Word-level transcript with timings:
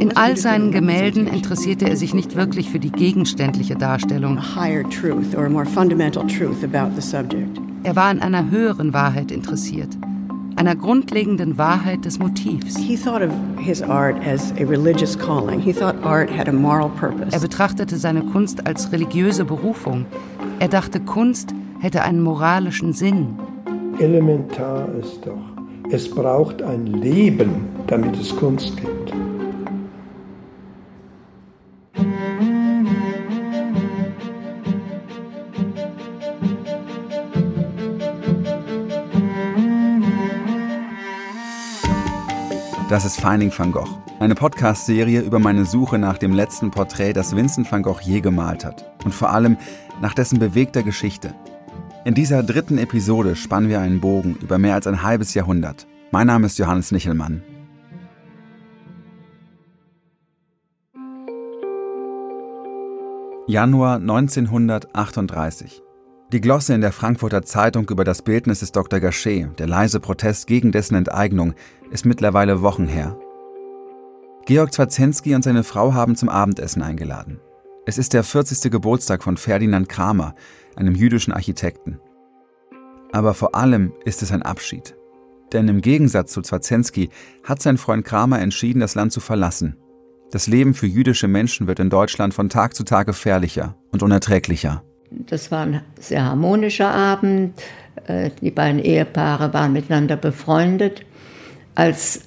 In 0.00 0.16
all 0.16 0.36
seinen 0.38 0.72
Gemälden 0.72 1.26
interessierte 1.26 1.90
er 1.90 1.96
sich 1.96 2.14
nicht 2.14 2.36
wirklich 2.36 2.70
für 2.70 2.78
die 2.78 2.90
gegenständliche 2.90 3.76
Darstellung. 3.76 4.38
Er 7.84 7.96
war 7.96 8.04
an 8.04 8.20
einer 8.20 8.50
höheren 8.50 8.94
Wahrheit 8.94 9.30
interessiert, 9.30 9.90
einer 10.56 10.74
grundlegenden 10.74 11.58
Wahrheit 11.58 12.06
des 12.06 12.18
Motivs. 12.18 12.76
Er 17.30 17.40
betrachtete 17.40 17.96
seine 17.98 18.22
Kunst 18.22 18.66
als 18.66 18.92
religiöse 18.92 19.44
Berufung. 19.44 20.06
Er 20.60 20.68
dachte, 20.68 20.98
Kunst 21.00 21.54
hätte 21.80 22.02
einen 22.02 22.22
moralischen 22.22 22.94
Sinn. 22.94 23.34
Elementar 23.98 24.88
ist 24.94 25.26
doch, 25.26 25.51
es 25.92 26.08
braucht 26.08 26.62
ein 26.62 26.86
Leben, 26.86 27.66
damit 27.86 28.16
es 28.16 28.34
Kunst 28.34 28.78
gibt. 28.78 29.12
Das 42.88 43.04
ist 43.04 43.20
Finding 43.20 43.52
van 43.54 43.72
Gogh, 43.72 43.88
eine 44.18 44.34
Podcast-Serie 44.34 45.20
über 45.20 45.38
meine 45.38 45.66
Suche 45.66 45.98
nach 45.98 46.16
dem 46.16 46.32
letzten 46.32 46.70
Porträt, 46.70 47.12
das 47.12 47.36
Vincent 47.36 47.70
van 47.70 47.82
Gogh 47.82 48.00
je 48.02 48.20
gemalt 48.20 48.64
hat. 48.64 48.90
Und 49.04 49.14
vor 49.14 49.30
allem 49.30 49.58
nach 50.00 50.14
dessen 50.14 50.38
bewegter 50.38 50.82
Geschichte. 50.82 51.34
In 52.04 52.14
dieser 52.14 52.42
dritten 52.42 52.78
Episode 52.78 53.36
spannen 53.36 53.68
wir 53.68 53.78
einen 53.80 54.00
Bogen 54.00 54.36
über 54.42 54.58
mehr 54.58 54.74
als 54.74 54.88
ein 54.88 55.04
halbes 55.04 55.34
Jahrhundert. 55.34 55.86
Mein 56.10 56.26
Name 56.26 56.46
ist 56.46 56.58
Johannes 56.58 56.90
Nichelmann. 56.90 57.44
Januar 63.46 63.96
1938. 63.96 65.80
Die 66.32 66.40
Glosse 66.40 66.74
in 66.74 66.80
der 66.80 66.90
Frankfurter 66.90 67.42
Zeitung 67.42 67.88
über 67.88 68.02
das 68.02 68.22
Bildnis 68.22 68.60
des 68.60 68.72
Dr. 68.72 68.98
Gachet, 68.98 69.50
der 69.60 69.68
leise 69.68 70.00
Protest 70.00 70.48
gegen 70.48 70.72
dessen 70.72 70.96
Enteignung, 70.96 71.54
ist 71.92 72.04
mittlerweile 72.04 72.62
Wochen 72.62 72.88
her. 72.88 73.16
Georg 74.46 74.72
Zwarzensky 74.72 75.36
und 75.36 75.44
seine 75.44 75.62
Frau 75.62 75.94
haben 75.94 76.16
zum 76.16 76.28
Abendessen 76.28 76.82
eingeladen. 76.82 77.38
Es 77.84 77.98
ist 77.98 78.12
der 78.12 78.22
40. 78.22 78.70
Geburtstag 78.70 79.24
von 79.24 79.36
Ferdinand 79.36 79.88
Kramer, 79.88 80.36
einem 80.76 80.94
jüdischen 80.94 81.32
Architekten. 81.32 81.98
Aber 83.10 83.34
vor 83.34 83.56
allem 83.56 83.92
ist 84.04 84.22
es 84.22 84.30
ein 84.30 84.42
Abschied. 84.42 84.94
Denn 85.52 85.66
im 85.66 85.80
Gegensatz 85.80 86.32
zu 86.32 86.42
Zwarzensky 86.42 87.10
hat 87.42 87.60
sein 87.60 87.78
Freund 87.78 88.04
Kramer 88.04 88.40
entschieden, 88.40 88.78
das 88.78 88.94
Land 88.94 89.10
zu 89.10 89.18
verlassen. 89.18 89.76
Das 90.30 90.46
Leben 90.46 90.74
für 90.74 90.86
jüdische 90.86 91.26
Menschen 91.26 91.66
wird 91.66 91.80
in 91.80 91.90
Deutschland 91.90 92.34
von 92.34 92.48
Tag 92.48 92.76
zu 92.76 92.84
Tag 92.84 93.08
gefährlicher 93.08 93.74
und 93.90 94.04
unerträglicher. 94.04 94.84
Das 95.10 95.50
war 95.50 95.66
ein 95.66 95.82
sehr 95.98 96.24
harmonischer 96.24 96.88
Abend. 96.88 97.60
Äh, 98.06 98.30
die 98.40 98.52
beiden 98.52 98.78
Ehepaare 98.78 99.52
waren 99.52 99.72
miteinander 99.72 100.16
befreundet 100.16 101.04
als 101.74 102.22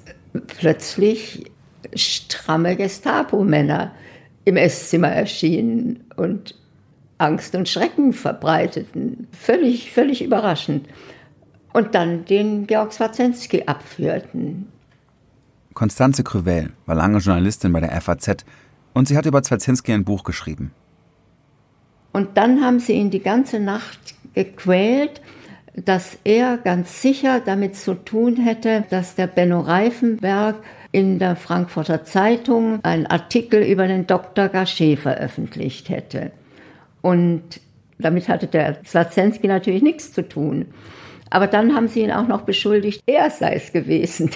plötzlich 0.48 1.50
stramme 1.96 2.76
Gestapo-Männer 2.76 3.94
im 4.46 4.58
Esszimmer 4.58 5.10
erschienen 5.10 6.04
und 6.16 6.56
Angst 7.18 7.56
und 7.56 7.68
Schrecken 7.68 8.14
verbreiteten. 8.14 9.28
Völlig, 9.32 9.92
völlig 9.92 10.24
überraschend. 10.24 10.88
Und 11.74 11.96
dann 11.96 12.26
den 12.26 12.68
Georg 12.68 12.94
Swarzensky 12.94 13.64
abführten. 13.66 14.68
Konstanze 15.74 16.24
Krüvel 16.24 16.72
war 16.86 16.96
lange 16.96 17.18
Journalistin 17.18 17.74
bei 17.74 17.82
der 17.82 18.00
FAZ 18.00 18.46
und 18.94 19.08
sie 19.08 19.18
hat 19.18 19.26
über 19.26 19.44
Swarzensky 19.44 19.92
ein 19.92 20.06
Buch 20.06 20.24
geschrieben. 20.24 20.72
Und 22.14 22.38
dann 22.38 22.64
haben 22.64 22.80
sie 22.80 22.94
ihn 22.94 23.10
die 23.10 23.20
ganze 23.20 23.60
Nacht 23.60 24.16
gequält 24.34 25.22
dass 25.76 26.18
er 26.24 26.58
ganz 26.58 27.02
sicher 27.02 27.42
damit 27.42 27.76
zu 27.76 27.96
tun 27.96 28.38
hätte, 28.38 28.86
dass 28.90 29.16
der 29.16 29.28
Benno 29.28 29.60
Reifenberg 29.60 30.56
in 30.96 31.20
der 31.20 31.36
Frankfurter 31.36 32.06
Zeitung 32.06 32.80
einen 32.86 33.06
Artikel 33.06 33.62
über 33.62 33.86
den 33.86 34.08
Dr. 34.08 34.48
Gachet 34.48 34.98
veröffentlicht 34.98 35.90
hätte. 35.90 36.32
Und 37.02 37.60
damit 37.98 38.30
hatte 38.30 38.48
der 38.48 38.78
Swarzensky 38.86 39.46
natürlich 39.46 39.84
nichts 39.84 40.14
zu 40.14 40.26
tun. 40.26 40.68
Aber 41.30 41.48
dann 41.48 41.76
haben 41.76 41.90
sie 41.90 42.04
ihn 42.04 42.12
auch 42.12 42.30
noch 42.30 42.44
beschuldigt, 42.44 43.04
er 43.08 43.30
sei 43.30 43.56
es 43.56 43.74
gewesen, 43.74 44.32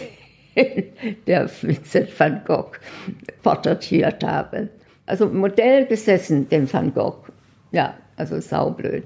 der 1.28 1.50
Vincent 1.62 2.20
van 2.20 2.42
Gogh 2.46 2.78
porträtiert 3.42 4.22
habe. 4.26 4.68
Also 5.06 5.28
Modell 5.28 5.86
gesessen, 5.86 6.50
dem 6.50 6.72
Van 6.72 6.94
Gogh. 6.94 7.32
Ja, 7.72 7.94
also 8.18 8.42
saublöd. 8.42 9.06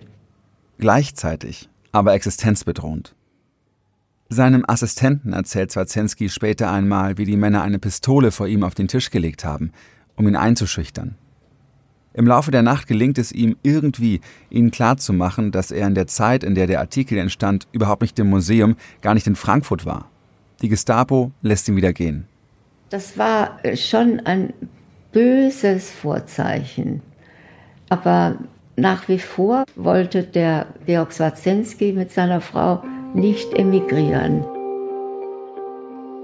Gleichzeitig 0.80 1.70
aber 1.92 2.16
existenzbedrohend. 2.16 3.14
Seinem 4.30 4.66
Assistenten 4.68 5.34
erzählt 5.34 5.72
Zwarzensky 5.72 6.30
später 6.30 6.72
einmal, 6.72 7.18
wie 7.18 7.26
die 7.26 7.38
Männer 7.38 7.62
eine 7.62 7.80
Pistole 7.80 8.32
vor 8.32 8.48
ihm 8.48 8.64
auf 8.64 8.74
den 8.74 8.88
Tisch 8.88 9.12
gelegt 9.12 9.46
haben, 9.46 9.72
um 10.16 10.28
ihn 10.28 10.36
einzuschüchtern. 10.36 11.16
Im 12.14 12.28
Laufe 12.28 12.52
der 12.52 12.62
Nacht 12.62 12.88
gelingt 12.88 13.18
es 13.18 13.32
ihm 13.32 13.58
irgendwie, 13.64 14.22
ihnen 14.50 14.72
klarzumachen, 14.72 15.52
dass 15.52 15.72
er 15.72 15.88
in 15.88 15.96
der 15.96 16.08
Zeit, 16.08 16.44
in 16.44 16.54
der 16.54 16.68
der 16.68 16.80
Artikel 16.80 17.18
entstand, 17.18 17.68
überhaupt 17.72 18.04
nicht 18.04 18.20
im 18.20 18.30
Museum, 18.30 18.76
gar 19.02 19.16
nicht 19.16 19.26
in 19.26 19.36
Frankfurt 19.36 19.86
war. 19.86 20.10
Die 20.62 20.70
Gestapo 20.70 21.32
lässt 21.42 21.68
ihn 21.68 21.76
wieder 21.76 21.92
gehen. 21.92 22.28
Das 22.90 23.18
war 23.18 23.60
schon 23.76 24.20
ein 24.22 24.54
böses 25.12 25.90
Vorzeichen. 25.90 27.02
Aber 27.90 28.38
nach 28.76 29.08
wie 29.08 29.20
vor 29.20 29.66
wollte 29.76 30.24
der 30.24 30.68
Georg 30.86 31.12
Swarzensky 31.12 31.94
mit 31.94 32.12
seiner 32.12 32.42
Frau 32.42 32.84
nicht 33.14 33.54
emigrieren. 33.54 34.44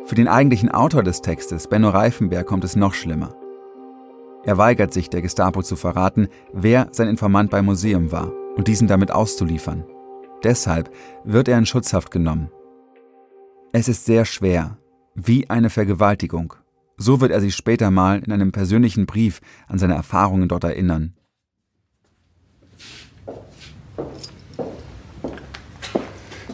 Für 0.05 0.15
den 0.15 0.27
eigentlichen 0.27 0.71
Autor 0.71 1.03
des 1.03 1.21
Textes, 1.21 1.67
Benno 1.67 1.89
Reifenberg, 1.89 2.47
kommt 2.47 2.63
es 2.63 2.75
noch 2.75 2.93
schlimmer. 2.93 3.35
Er 4.43 4.57
weigert 4.57 4.93
sich, 4.93 5.09
der 5.09 5.21
Gestapo 5.21 5.61
zu 5.61 5.75
verraten, 5.75 6.29
wer 6.53 6.87
sein 6.91 7.07
Informant 7.07 7.51
beim 7.51 7.65
Museum 7.65 8.11
war 8.11 8.31
und 8.55 8.67
diesen 8.67 8.87
damit 8.87 9.11
auszuliefern. 9.11 9.85
Deshalb 10.43 10.89
wird 11.23 11.47
er 11.47 11.57
in 11.57 11.65
Schutzhaft 11.65 12.11
genommen. 12.11 12.49
Es 13.71 13.87
ist 13.87 14.05
sehr 14.05 14.25
schwer, 14.25 14.77
wie 15.13 15.49
eine 15.49 15.69
Vergewaltigung. 15.69 16.55
So 16.97 17.21
wird 17.21 17.31
er 17.31 17.41
sich 17.41 17.55
später 17.55 17.91
mal 17.91 18.19
in 18.19 18.31
einem 18.31 18.51
persönlichen 18.51 19.05
Brief 19.05 19.41
an 19.67 19.77
seine 19.77 19.93
Erfahrungen 19.93 20.49
dort 20.49 20.63
erinnern. 20.63 21.13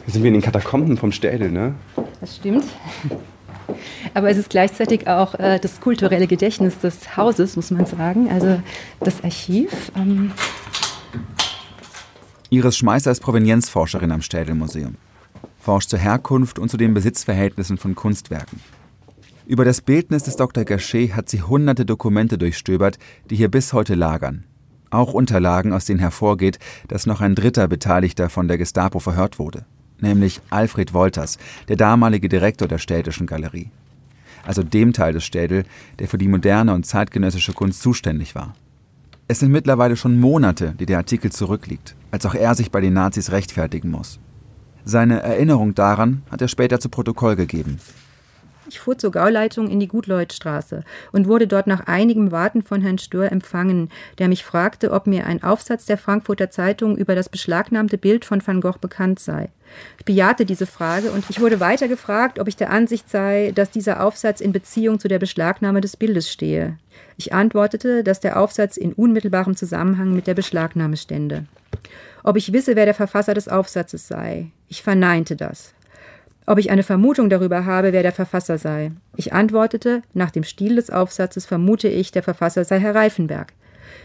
Hier 0.05 0.13
sind 0.13 0.21
wir 0.21 0.27
in 0.27 0.35
den 0.35 0.43
Katakomben 0.43 0.97
vom 0.97 1.11
Städel, 1.11 1.51
ne? 1.51 1.73
Das 2.21 2.35
stimmt. 2.35 2.63
Aber 4.13 4.29
es 4.29 4.37
ist 4.37 4.51
gleichzeitig 4.51 5.07
auch 5.07 5.33
äh, 5.35 5.59
das 5.59 5.81
kulturelle 5.81 6.27
Gedächtnis 6.27 6.77
des 6.77 7.17
Hauses, 7.17 7.55
muss 7.55 7.71
man 7.71 7.87
sagen. 7.87 8.29
Also 8.29 8.61
das 8.99 9.23
Archiv. 9.23 9.91
Ähm 9.95 10.31
Iris 12.51 12.77
Schmeißer 12.77 13.09
ist 13.09 13.21
Provenienzforscherin 13.21 14.11
am 14.11 14.21
Städelmuseum. 14.21 14.95
Forscht 15.59 15.89
zur 15.89 15.97
Herkunft 15.97 16.59
und 16.59 16.69
zu 16.69 16.77
den 16.77 16.93
Besitzverhältnissen 16.93 17.77
von 17.77 17.95
Kunstwerken. 17.95 18.59
Über 19.47 19.65
das 19.65 19.81
Bildnis 19.81 20.23
des 20.23 20.35
Dr. 20.35 20.65
Gachet 20.65 21.15
hat 21.15 21.29
sie 21.29 21.41
hunderte 21.41 21.85
Dokumente 21.85 22.37
durchstöbert, 22.37 22.99
die 23.31 23.35
hier 23.35 23.49
bis 23.49 23.73
heute 23.73 23.95
lagern. 23.95 24.43
Auch 24.91 25.13
Unterlagen, 25.13 25.73
aus 25.73 25.85
denen 25.85 25.99
hervorgeht, 25.99 26.59
dass 26.87 27.07
noch 27.07 27.21
ein 27.21 27.33
dritter 27.33 27.67
Beteiligter 27.67 28.29
von 28.29 28.47
der 28.47 28.59
Gestapo 28.59 28.99
verhört 28.99 29.39
wurde 29.39 29.65
nämlich 29.99 30.41
Alfred 30.49 30.93
Wolters, 30.93 31.37
der 31.67 31.75
damalige 31.75 32.29
Direktor 32.29 32.67
der 32.67 32.77
Städtischen 32.77 33.27
Galerie. 33.27 33.71
Also 34.45 34.63
dem 34.63 34.93
Teil 34.93 35.13
des 35.13 35.23
Städel, 35.23 35.65
der 35.99 36.07
für 36.07 36.17
die 36.17 36.27
moderne 36.27 36.73
und 36.73 36.85
zeitgenössische 36.85 37.53
Kunst 37.53 37.81
zuständig 37.81 38.35
war. 38.35 38.55
Es 39.27 39.39
sind 39.39 39.51
mittlerweile 39.51 39.95
schon 39.97 40.19
Monate, 40.19 40.75
die 40.79 40.85
der 40.85 40.97
Artikel 40.97 41.31
zurückliegt, 41.31 41.95
als 42.11 42.25
auch 42.25 42.35
er 42.35 42.53
sich 42.53 42.69
bei 42.69 42.79
den 42.79 42.93
Nazis 42.93 43.31
rechtfertigen 43.31 43.89
muss. 43.89 44.19
Seine 44.83 45.21
Erinnerung 45.21 45.73
daran 45.73 46.21
hat 46.29 46.41
er 46.41 46.47
später 46.47 46.79
zu 46.79 46.89
Protokoll 46.89 47.35
gegeben. 47.35 47.79
Ich 48.67 48.79
fuhr 48.79 48.97
zur 48.97 49.11
Gauleitung 49.11 49.69
in 49.69 49.79
die 49.79 49.87
Gutleutstraße 49.87 50.83
und 51.11 51.27
wurde 51.27 51.47
dort 51.47 51.67
nach 51.67 51.87
einigem 51.87 52.31
Warten 52.31 52.63
von 52.63 52.81
Herrn 52.81 52.97
Stör 52.97 53.31
empfangen, 53.31 53.89
der 54.17 54.27
mich 54.27 54.43
fragte, 54.43 54.91
ob 54.91 55.05
mir 55.05 55.27
ein 55.27 55.43
Aufsatz 55.43 55.85
der 55.85 55.97
Frankfurter 55.97 56.49
Zeitung 56.49 56.97
über 56.97 57.13
das 57.13 57.29
beschlagnahmte 57.29 57.97
Bild 57.97 58.25
von 58.25 58.45
Van 58.45 58.61
Gogh 58.61 58.79
bekannt 58.79 59.19
sei. 59.19 59.49
Ich 59.99 60.05
bejahte 60.05 60.45
diese 60.45 60.65
Frage 60.65 61.11
und 61.11 61.25
ich 61.29 61.39
wurde 61.39 61.59
weiter 61.59 61.87
gefragt, 61.87 62.39
ob 62.39 62.47
ich 62.47 62.55
der 62.55 62.71
Ansicht 62.71 63.09
sei, 63.09 63.51
dass 63.53 63.69
dieser 63.69 64.03
Aufsatz 64.03 64.41
in 64.41 64.51
Beziehung 64.51 64.99
zu 64.99 65.07
der 65.07 65.19
Beschlagnahme 65.19 65.81
des 65.81 65.97
Bildes 65.97 66.31
stehe. 66.31 66.77
Ich 67.17 67.33
antwortete, 67.33 68.03
dass 68.03 68.19
der 68.19 68.39
Aufsatz 68.39 68.77
in 68.77 68.93
unmittelbarem 68.93 69.55
Zusammenhang 69.55 70.13
mit 70.13 70.27
der 70.27 70.33
Beschlagnahme 70.33 70.97
stände. 70.97 71.45
Ob 72.23 72.37
ich 72.37 72.51
wisse, 72.51 72.75
wer 72.75 72.85
der 72.85 72.95
Verfasser 72.95 73.35
des 73.35 73.47
Aufsatzes 73.47 74.07
sei. 74.07 74.47
Ich 74.67 74.81
verneinte 74.81 75.35
das. 75.35 75.74
Ob 76.45 76.59
ich 76.59 76.69
eine 76.69 76.83
Vermutung 76.83 77.29
darüber 77.29 77.65
habe, 77.65 77.93
wer 77.93 78.03
der 78.03 78.11
Verfasser 78.11 78.57
sei. 78.57 78.91
Ich 79.15 79.33
antwortete, 79.33 80.01
nach 80.13 80.31
dem 80.31 80.43
Stil 80.43 80.75
des 80.75 80.89
Aufsatzes 80.89 81.45
vermute 81.45 81.87
ich, 81.87 82.11
der 82.11 82.23
Verfasser 82.23 82.63
sei 82.63 82.79
Herr 82.79 82.95
Reifenberg. 82.95 83.53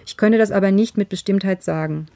Ich 0.07 0.17
könne 0.17 0.39
das 0.39 0.51
aber 0.51 0.71
nicht 0.71 0.97
mit 0.97 1.09
Bestimmtheit 1.09 1.63
sagen. 1.63 2.07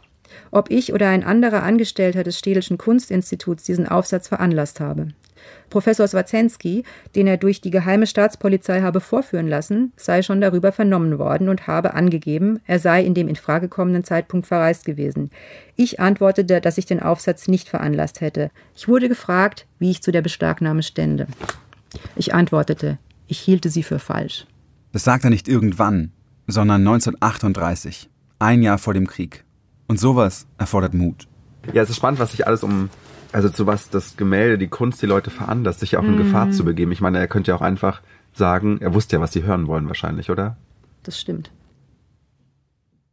Ob 0.51 0.71
ich 0.71 0.93
oder 0.93 1.09
ein 1.09 1.25
anderer 1.25 1.63
Angestellter 1.63 2.23
des 2.23 2.39
Städelschen 2.39 2.79
Kunstinstituts 2.79 3.65
diesen 3.65 3.87
Aufsatz 3.87 4.29
veranlasst 4.29 4.81
habe. 4.81 5.09
Professor 5.71 6.07
Swazensky, 6.07 6.85
den 7.15 7.27
er 7.27 7.37
durch 7.37 7.61
die 7.61 7.71
geheime 7.71 8.07
Staatspolizei 8.07 8.83
habe 8.83 9.01
vorführen 9.01 9.49
lassen, 9.49 9.93
sei 9.97 10.23
schon 10.23 10.41
darüber 10.41 10.73
vernommen 10.73 11.19
worden 11.19 11.49
und 11.49 11.67
habe 11.67 11.95
angegeben, 11.95 12.61
er 12.67 12.79
sei 12.79 13.03
in 13.03 13.15
dem 13.15 13.29
in 13.29 13.37
Frage 13.37 13.69
kommenden 13.69 14.05
Zeitpunkt 14.05 14.47
verreist 14.47 14.85
gewesen. 14.85 15.31
Ich 15.77 16.01
antwortete, 16.01 16.61
dass 16.61 16.79
ich 16.79 16.87
den 16.87 17.01
Aufsatz 17.01 17.49
nicht 17.49 17.69
veranlasst 17.69 18.21
hätte. 18.21 18.51
Ich 18.77 18.89
wurde 18.89 19.09
gefragt, 19.09 19.67
wie 19.79 19.91
ich 19.91 20.03
zu 20.03 20.13
der 20.13 20.23
Beschlagnahme 20.23 20.83
stände. 20.83 21.27
Ich 22.17 22.35
antwortete, 22.35 22.99
ich 23.27 23.41
hielte 23.41 23.71
sie 23.71 23.83
für 23.83 23.99
falsch. 23.99 24.47
Das 24.93 25.05
sagt 25.05 25.25
er 25.25 25.31
nicht 25.31 25.49
irgendwann, 25.49 26.13
sondern 26.47 26.83
1938, 26.83 28.11
ein 28.39 28.63
Jahr 28.63 28.79
vor 28.79 28.95
dem 28.95 29.07
Krieg. 29.07 29.45
Und 29.87 29.99
sowas 29.99 30.47
erfordert 30.59 30.95
Mut. 30.95 31.27
Ja, 31.73 31.83
es 31.83 31.91
ist 31.91 31.97
spannend, 31.97 32.21
was 32.21 32.31
sich 32.33 32.47
alles 32.47 32.63
um 32.63 32.91
also 33.35 33.49
zu 33.49 33.67
was 33.67 33.91
das 33.91 34.17
Gemälde, 34.17 34.59
die 34.59 34.69
Kunst 34.69 35.03
die 35.03 35.07
Leute 35.07 35.29
veranlasst, 35.29 35.81
sich 35.81 35.97
auch 35.97 36.05
in 36.05 36.13
mhm. 36.13 36.19
Gefahr 36.19 36.53
zu 36.53 36.65
begeben. 36.65 36.93
Ich 36.93 37.01
meine, 37.01 37.19
er 37.19 37.27
könnte 37.27 37.51
ja 37.51 37.57
auch 37.57 37.63
einfach 37.63 38.01
sagen, 38.33 38.79
er 38.81 38.95
wusste 38.95 39.17
ja, 39.17 39.21
was 39.21 39.33
sie 39.33 39.43
hören 39.43 39.67
wollen 39.67 39.89
wahrscheinlich, 39.89 40.31
oder? 40.31 40.57
Das 41.03 41.21
stimmt. 41.21 41.51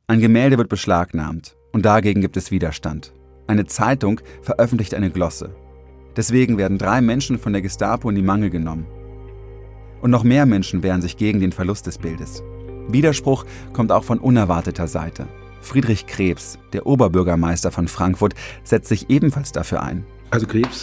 Ein 0.05 0.19
Gemälde 0.19 0.59
wird 0.59 0.69
beschlagnahmt 0.69 1.55
und 1.71 1.85
dagegen 1.85 2.21
gibt 2.21 2.37
es 2.37 2.51
Widerstand. 2.51 3.13
Eine 3.47 3.65
Zeitung 3.65 4.21
veröffentlicht 4.43 4.93
eine 4.93 5.09
Glosse. 5.09 5.55
Deswegen 6.15 6.59
werden 6.59 6.77
drei 6.77 7.01
Menschen 7.01 7.39
von 7.39 7.53
der 7.53 7.63
Gestapo 7.63 8.07
in 8.07 8.15
die 8.15 8.21
Mangel 8.21 8.51
genommen. 8.51 8.85
Und 10.01 10.11
noch 10.11 10.23
mehr 10.23 10.45
Menschen 10.45 10.83
wehren 10.83 11.01
sich 11.01 11.17
gegen 11.17 11.39
den 11.39 11.51
Verlust 11.51 11.87
des 11.87 11.97
Bildes. 11.97 12.43
Widerspruch 12.87 13.45
kommt 13.73 13.91
auch 13.91 14.03
von 14.03 14.19
unerwarteter 14.19 14.87
Seite. 14.87 15.27
Friedrich 15.61 16.07
Krebs, 16.07 16.59
der 16.73 16.85
Oberbürgermeister 16.85 17.71
von 17.71 17.87
Frankfurt, 17.87 18.33
setzt 18.63 18.89
sich 18.89 19.09
ebenfalls 19.09 19.51
dafür 19.51 19.83
ein. 19.83 20.05
Also 20.29 20.47
Krebs 20.47 20.81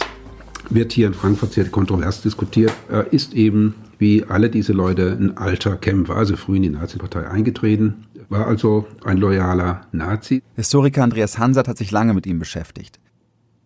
wird 0.69 0.91
hier 0.91 1.07
in 1.07 1.13
Frankfurt 1.13 1.53
sehr 1.53 1.65
kontrovers 1.65 2.21
diskutiert. 2.21 2.73
Er 2.89 3.11
ist 3.11 3.33
eben 3.33 3.75
wie 3.97 4.23
alle 4.23 4.49
diese 4.49 4.73
Leute 4.73 5.17
ein 5.19 5.37
alter 5.37 5.75
Kämpfer, 5.75 6.15
also 6.15 6.37
früh 6.37 6.55
in 6.55 6.63
die 6.63 6.69
Nazi-Partei 6.69 7.27
eingetreten, 7.27 8.05
war 8.29 8.47
also 8.47 8.87
ein 9.03 9.17
loyaler 9.17 9.81
Nazi. 9.91 10.41
Historiker 10.55 11.03
Andreas 11.03 11.37
Hansert 11.37 11.67
hat 11.67 11.77
sich 11.77 11.91
lange 11.91 12.13
mit 12.13 12.25
ihm 12.25 12.39
beschäftigt. 12.39 12.99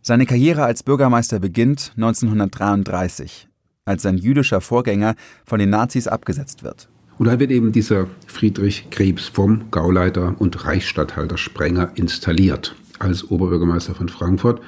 Seine 0.01 0.25
Karriere 0.25 0.63
als 0.63 0.83
Bürgermeister 0.83 1.39
beginnt 1.39 1.93
1933, 1.95 3.47
als 3.85 4.01
sein 4.01 4.17
jüdischer 4.17 4.59
Vorgänger 4.59 5.15
von 5.45 5.59
den 5.59 5.69
Nazis 5.69 6.07
abgesetzt 6.07 6.63
wird. 6.63 6.89
Und 7.17 7.27
da 7.27 7.39
wird 7.39 7.51
eben 7.51 7.71
dieser 7.71 8.07
Friedrich 8.27 8.89
Krebs 8.89 9.27
vom 9.27 9.71
Gauleiter 9.71 10.35
und 10.39 10.65
Reichsstatthalter 10.65 11.37
Sprenger 11.37 11.91
installiert 11.95 12.75
als 12.99 13.29
Oberbürgermeister 13.29 13.95
von 13.95 14.09
Frankfurt. 14.09 14.61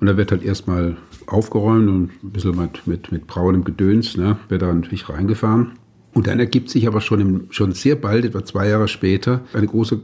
Und 0.00 0.06
da 0.06 0.16
wird 0.16 0.32
halt 0.32 0.42
erstmal 0.42 0.96
aufgeräumt 1.26 1.88
und 1.88 2.10
ein 2.22 2.30
bisschen 2.30 2.56
mit, 2.56 2.86
mit, 2.86 3.12
mit 3.12 3.26
braunem 3.26 3.64
Gedöns, 3.64 4.16
ne, 4.16 4.36
wird 4.48 4.62
da 4.62 4.72
natürlich 4.72 5.08
reingefahren. 5.08 5.72
Und 6.14 6.26
dann 6.26 6.40
ergibt 6.40 6.70
sich 6.70 6.86
aber 6.86 7.00
schon, 7.00 7.20
im, 7.20 7.46
schon 7.50 7.72
sehr 7.72 7.96
bald, 7.96 8.24
etwa 8.24 8.44
zwei 8.44 8.68
Jahre 8.68 8.88
später, 8.88 9.42
eine 9.52 9.66
große 9.66 10.00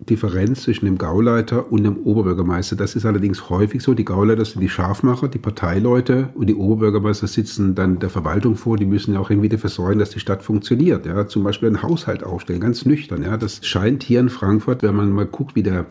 Differenz 0.00 0.62
zwischen 0.62 0.84
dem 0.84 0.96
Gauleiter 0.96 1.70
und 1.70 1.84
dem 1.84 1.98
Oberbürgermeister. 1.98 2.76
Das 2.76 2.94
ist 2.94 3.04
allerdings 3.04 3.50
häufig 3.50 3.82
so. 3.82 3.94
Die 3.94 4.04
Gauleiter 4.04 4.44
sind 4.44 4.60
die 4.60 4.68
Scharfmacher, 4.68 5.28
die 5.28 5.38
Parteileute 5.38 6.30
und 6.34 6.46
die 6.46 6.54
Oberbürgermeister 6.54 7.26
sitzen 7.26 7.74
dann 7.74 7.98
der 7.98 8.10
Verwaltung 8.10 8.56
vor. 8.56 8.76
Die 8.76 8.86
müssen 8.86 9.14
ja 9.14 9.20
auch 9.20 9.30
irgendwie 9.30 9.48
dafür 9.48 9.70
sorgen, 9.70 9.98
dass 9.98 10.10
die 10.10 10.20
Stadt 10.20 10.42
funktioniert. 10.42 11.06
Ja, 11.06 11.26
zum 11.26 11.44
Beispiel 11.44 11.68
einen 11.68 11.82
Haushalt 11.82 12.22
aufstellen, 12.22 12.60
ganz 12.60 12.84
nüchtern. 12.86 13.22
Ja, 13.22 13.36
das 13.36 13.64
scheint 13.66 14.02
hier 14.02 14.20
in 14.20 14.28
Frankfurt, 14.28 14.82
wenn 14.82 14.94
man 14.94 15.10
mal 15.10 15.26
guckt, 15.26 15.56
wie 15.56 15.62
der 15.62 15.86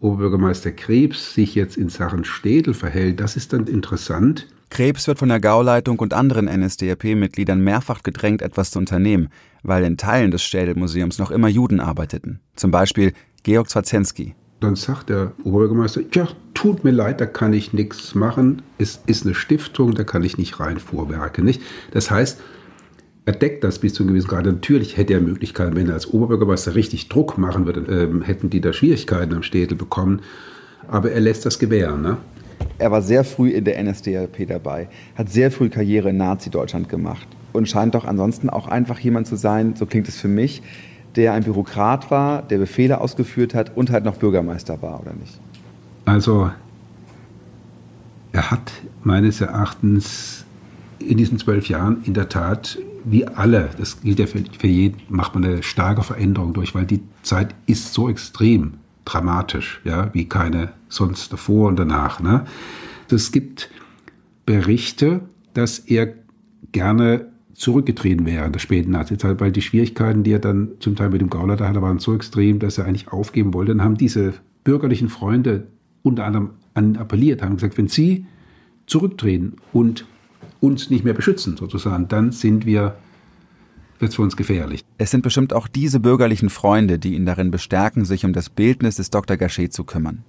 Oberbürgermeister 0.00 0.72
Krebs 0.72 1.34
sich 1.34 1.54
jetzt 1.54 1.76
in 1.76 1.90
Sachen 1.90 2.24
Städel 2.24 2.74
verhält, 2.74 3.20
das 3.20 3.36
ist 3.36 3.52
dann 3.52 3.66
interessant. 3.66 4.46
Krebs 4.70 5.08
wird 5.08 5.18
von 5.18 5.28
der 5.28 5.40
Gauleitung 5.40 5.98
und 5.98 6.14
anderen 6.14 6.46
NSDAP-Mitgliedern 6.46 7.60
mehrfach 7.60 8.02
gedrängt, 8.02 8.40
etwas 8.40 8.70
zu 8.70 8.78
unternehmen, 8.78 9.28
weil 9.62 9.84
in 9.84 9.96
Teilen 9.96 10.30
des 10.30 10.42
Städelmuseums 10.42 11.18
noch 11.18 11.32
immer 11.32 11.48
Juden 11.48 11.80
arbeiteten. 11.80 12.40
Zum 12.54 12.70
Beispiel 12.70 13.12
Georg 13.42 13.70
Zwarzensky. 13.70 14.34
Dann 14.60 14.76
sagt 14.76 15.08
der 15.08 15.32
Oberbürgermeister, 15.42 16.02
ja, 16.12 16.28
tut 16.52 16.84
mir 16.84 16.90
leid, 16.90 17.20
da 17.20 17.26
kann 17.26 17.54
ich 17.54 17.72
nichts 17.72 18.14
machen. 18.14 18.60
Es 18.76 19.00
ist 19.06 19.24
eine 19.24 19.34
Stiftung, 19.34 19.94
da 19.94 20.04
kann 20.04 20.22
ich 20.22 20.36
nicht 20.36 20.60
rein 20.60 20.78
vorwerken. 20.78 21.44
Nicht? 21.44 21.62
Das 21.92 22.10
heißt, 22.10 22.40
er 23.24 23.32
deckt 23.32 23.64
das 23.64 23.78
bis 23.78 23.94
zu 23.94 24.02
einem 24.02 24.10
gewissen 24.10 24.28
Grad. 24.28 24.44
Natürlich 24.44 24.96
hätte 24.96 25.14
er 25.14 25.20
Möglichkeiten, 25.20 25.76
wenn 25.76 25.88
er 25.88 25.94
als 25.94 26.12
Oberbürgermeister 26.12 26.74
richtig 26.74 27.08
Druck 27.08 27.38
machen 27.38 27.64
würde, 27.64 27.80
äh, 27.80 28.24
hätten 28.24 28.50
die 28.50 28.60
da 28.60 28.72
Schwierigkeiten 28.72 29.34
am 29.34 29.42
Städtel 29.42 29.76
bekommen. 29.76 30.20
Aber 30.88 31.10
er 31.12 31.20
lässt 31.20 31.46
das 31.46 31.58
gewähren. 31.58 32.02
Ne? 32.02 32.18
Er 32.78 32.90
war 32.90 33.02
sehr 33.02 33.24
früh 33.24 33.50
in 33.50 33.64
der 33.64 33.82
NSDAP 33.82 34.46
dabei, 34.48 34.88
hat 35.14 35.30
sehr 35.30 35.50
früh 35.50 35.68
Karriere 35.68 36.10
in 36.10 36.16
Nazi-Deutschland 36.16 36.88
gemacht 36.88 37.26
und 37.52 37.68
scheint 37.68 37.94
doch 37.94 38.04
ansonsten 38.04 38.50
auch 38.50 38.68
einfach 38.68 38.98
jemand 38.98 39.26
zu 39.26 39.36
sein, 39.36 39.76
so 39.76 39.86
klingt 39.86 40.08
es 40.08 40.18
für 40.18 40.28
mich, 40.28 40.62
der 41.16 41.32
ein 41.32 41.44
Bürokrat 41.44 42.10
war, 42.10 42.42
der 42.42 42.58
Befehle 42.58 43.00
ausgeführt 43.00 43.54
hat 43.54 43.76
und 43.76 43.90
halt 43.90 44.04
noch 44.04 44.16
Bürgermeister 44.16 44.80
war, 44.82 45.00
oder 45.00 45.12
nicht? 45.14 45.38
Also, 46.04 46.50
er 48.32 48.50
hat 48.50 48.72
meines 49.02 49.40
Erachtens 49.40 50.44
in 50.98 51.16
diesen 51.16 51.38
zwölf 51.38 51.68
Jahren 51.68 52.02
in 52.04 52.14
der 52.14 52.28
Tat, 52.28 52.78
wie 53.04 53.26
alle, 53.26 53.70
das 53.78 54.02
gilt 54.02 54.18
ja 54.18 54.26
für, 54.26 54.42
für 54.58 54.66
jeden, 54.66 54.98
macht 55.08 55.34
man 55.34 55.44
eine 55.44 55.62
starke 55.62 56.02
Veränderung 56.02 56.52
durch, 56.52 56.74
weil 56.74 56.84
die 56.84 57.00
Zeit 57.22 57.54
ist 57.66 57.94
so 57.94 58.08
extrem 58.08 58.74
dramatisch, 59.04 59.80
ja, 59.84 60.12
wie 60.12 60.26
keine 60.26 60.72
sonst 60.88 61.32
davor 61.32 61.68
und 61.68 61.78
danach. 61.78 62.20
Ne? 62.20 62.44
Es 63.10 63.32
gibt 63.32 63.70
Berichte, 64.46 65.22
dass 65.54 65.78
er 65.78 66.14
gerne 66.72 67.26
zurückgetreten 67.60 68.24
wäre 68.24 68.46
in 68.46 68.52
der 68.52 68.58
späten 68.58 68.90
Nazizeit, 68.90 69.38
weil 69.38 69.52
die 69.52 69.60
Schwierigkeiten, 69.60 70.22
die 70.22 70.32
er 70.32 70.38
dann 70.38 70.70
zum 70.80 70.96
Teil 70.96 71.10
mit 71.10 71.20
dem 71.20 71.28
Gauleiter 71.28 71.68
hatte, 71.68 71.82
waren 71.82 71.98
so 71.98 72.14
extrem, 72.14 72.58
dass 72.58 72.78
er 72.78 72.86
eigentlich 72.86 73.08
aufgeben 73.12 73.52
wollte. 73.52 73.72
Dann 73.72 73.84
haben 73.84 73.98
diese 73.98 74.32
bürgerlichen 74.64 75.10
Freunde 75.10 75.66
unter 76.02 76.24
anderem 76.24 76.50
an 76.72 76.96
appelliert, 76.96 77.42
haben 77.42 77.56
gesagt, 77.56 77.76
wenn 77.76 77.88
Sie 77.88 78.24
zurücktreten 78.86 79.56
und 79.74 80.06
uns 80.60 80.88
nicht 80.88 81.04
mehr 81.04 81.12
beschützen, 81.12 81.58
sozusagen, 81.58 82.08
dann 82.08 82.32
sind 82.32 82.64
wir 82.64 82.96
wird 83.98 84.14
für 84.14 84.22
uns 84.22 84.38
gefährlich. 84.38 84.82
Es 84.96 85.10
sind 85.10 85.20
bestimmt 85.20 85.52
auch 85.52 85.68
diese 85.68 86.00
bürgerlichen 86.00 86.48
Freunde, 86.48 86.98
die 86.98 87.14
ihn 87.14 87.26
darin 87.26 87.50
bestärken, 87.50 88.06
sich 88.06 88.24
um 88.24 88.32
das 88.32 88.48
Bildnis 88.48 88.96
des 88.96 89.10
Dr. 89.10 89.36
Gachet 89.36 89.74
zu 89.74 89.84
kümmern. 89.84 90.24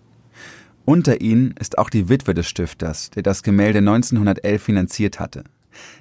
Unter 0.84 1.22
ihnen 1.22 1.54
ist 1.58 1.78
auch 1.78 1.90
die 1.90 2.10
Witwe 2.10 2.34
des 2.34 2.48
Stifters, 2.48 3.12
der 3.12 3.24
das 3.24 3.44
Gemälde 3.44 3.80
1911 3.80 4.62
finanziert 4.62 5.22
hatte. 5.22 5.46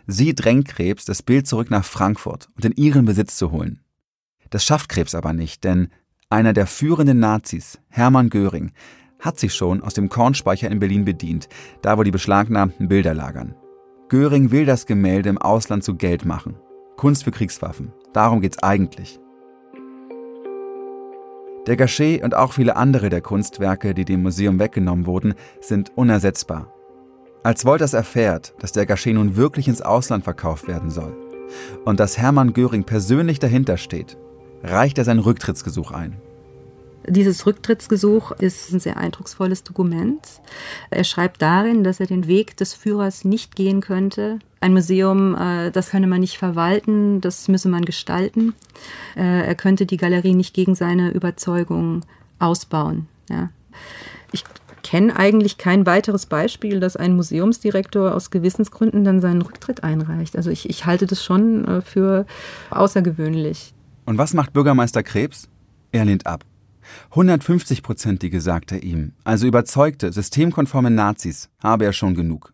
Sie 0.06 0.34
drängt 0.34 0.68
Krebs, 0.68 1.04
das 1.04 1.22
Bild 1.22 1.46
zurück 1.46 1.70
nach 1.70 1.84
Frankfurt 1.84 2.48
und 2.56 2.64
in 2.64 2.72
ihren 2.72 3.04
Besitz 3.04 3.36
zu 3.36 3.50
holen. 3.50 3.80
Das 4.50 4.64
schafft 4.64 4.88
Krebs 4.88 5.14
aber 5.14 5.32
nicht, 5.32 5.64
denn 5.64 5.88
einer 6.28 6.52
der 6.52 6.66
führenden 6.66 7.20
Nazis, 7.20 7.78
Hermann 7.88 8.30
Göring, 8.30 8.72
hat 9.18 9.38
sich 9.38 9.54
schon 9.54 9.82
aus 9.82 9.94
dem 9.94 10.08
Kornspeicher 10.08 10.70
in 10.70 10.80
Berlin 10.80 11.04
bedient, 11.04 11.48
da 11.82 11.98
wo 11.98 12.02
die 12.02 12.10
beschlagnahmten 12.10 12.88
Bilder 12.88 13.14
lagern. 13.14 13.54
Göring 14.08 14.50
will 14.50 14.64
das 14.64 14.86
Gemälde 14.86 15.28
im 15.28 15.38
Ausland 15.38 15.84
zu 15.84 15.94
Geld 15.94 16.24
machen. 16.24 16.56
Kunst 16.96 17.24
für 17.24 17.30
Kriegswaffen. 17.30 17.92
Darum 18.12 18.40
geht's 18.40 18.62
eigentlich. 18.62 19.20
Der 21.66 21.76
Gachet 21.76 22.22
und 22.22 22.34
auch 22.34 22.52
viele 22.52 22.76
andere 22.76 23.10
der 23.10 23.20
Kunstwerke, 23.20 23.94
die 23.94 24.04
dem 24.04 24.22
Museum 24.22 24.58
weggenommen 24.58 25.06
wurden, 25.06 25.34
sind 25.60 25.92
unersetzbar 25.96 26.72
als 27.42 27.64
Wolters 27.64 27.94
erfährt, 27.94 28.54
dass 28.60 28.72
der 28.72 28.86
Gachet 28.86 29.14
nun 29.14 29.36
wirklich 29.36 29.68
ins 29.68 29.82
Ausland 29.82 30.24
verkauft 30.24 30.68
werden 30.68 30.90
soll 30.90 31.16
und 31.84 32.00
dass 32.00 32.18
Hermann 32.18 32.52
Göring 32.52 32.84
persönlich 32.84 33.38
dahinter 33.38 33.76
steht, 33.76 34.16
reicht 34.62 34.98
er 34.98 35.04
sein 35.04 35.18
Rücktrittsgesuch 35.18 35.90
ein. 35.90 36.16
Dieses 37.06 37.46
Rücktrittsgesuch 37.46 38.32
ist 38.32 38.72
ein 38.72 38.80
sehr 38.80 38.98
eindrucksvolles 38.98 39.64
Dokument. 39.64 40.20
Er 40.90 41.04
schreibt 41.04 41.40
darin, 41.40 41.82
dass 41.82 41.98
er 41.98 42.06
den 42.06 42.26
Weg 42.26 42.58
des 42.58 42.74
Führers 42.74 43.24
nicht 43.24 43.56
gehen 43.56 43.80
könnte. 43.80 44.38
Ein 44.60 44.74
Museum, 44.74 45.34
äh, 45.34 45.70
das 45.70 45.90
könne 45.90 46.06
man 46.06 46.20
nicht 46.20 46.36
verwalten, 46.36 47.22
das 47.22 47.48
müsse 47.48 47.70
man 47.70 47.86
gestalten. 47.86 48.54
Äh, 49.16 49.46
er 49.46 49.54
könnte 49.54 49.86
die 49.86 49.96
Galerie 49.96 50.34
nicht 50.34 50.52
gegen 50.54 50.74
seine 50.74 51.10
Überzeugung 51.10 52.02
ausbauen. 52.38 53.08
Ich 54.32 54.44
kenne 54.90 55.14
eigentlich 55.14 55.56
kein 55.56 55.86
weiteres 55.86 56.26
Beispiel, 56.26 56.80
dass 56.80 56.96
ein 56.96 57.14
Museumsdirektor 57.14 58.12
aus 58.12 58.32
Gewissensgründen 58.32 59.04
dann 59.04 59.20
seinen 59.20 59.40
Rücktritt 59.40 59.84
einreicht. 59.84 60.34
Also 60.34 60.50
ich, 60.50 60.68
ich 60.68 60.84
halte 60.84 61.06
das 61.06 61.22
schon 61.22 61.64
äh, 61.64 61.80
für 61.80 62.26
außergewöhnlich. 62.70 63.72
Und 64.04 64.18
was 64.18 64.34
macht 64.34 64.52
Bürgermeister 64.52 65.04
Krebs? 65.04 65.48
Er 65.92 66.06
lehnt 66.06 66.26
ab. 66.26 66.44
150-prozentige, 67.12 68.40
sagt 68.40 68.72
er 68.72 68.82
ihm, 68.82 69.12
also 69.22 69.46
überzeugte, 69.46 70.10
systemkonforme 70.12 70.90
Nazis 70.90 71.50
habe 71.62 71.84
er 71.84 71.92
schon 71.92 72.16
genug. 72.16 72.52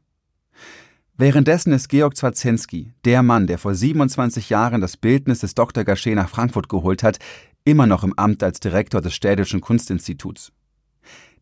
Währenddessen 1.16 1.72
ist 1.72 1.88
Georg 1.88 2.18
Zwarzensky, 2.18 2.92
der 3.06 3.22
Mann, 3.22 3.46
der 3.46 3.56
vor 3.56 3.74
27 3.74 4.50
Jahren 4.50 4.82
das 4.82 4.98
Bildnis 4.98 5.38
des 5.38 5.54
Dr. 5.54 5.84
Gachet 5.84 6.14
nach 6.14 6.28
Frankfurt 6.28 6.68
geholt 6.68 7.02
hat, 7.02 7.18
immer 7.64 7.86
noch 7.86 8.04
im 8.04 8.12
Amt 8.18 8.42
als 8.42 8.60
Direktor 8.60 9.00
des 9.00 9.14
Städtischen 9.14 9.62
Kunstinstituts. 9.62 10.52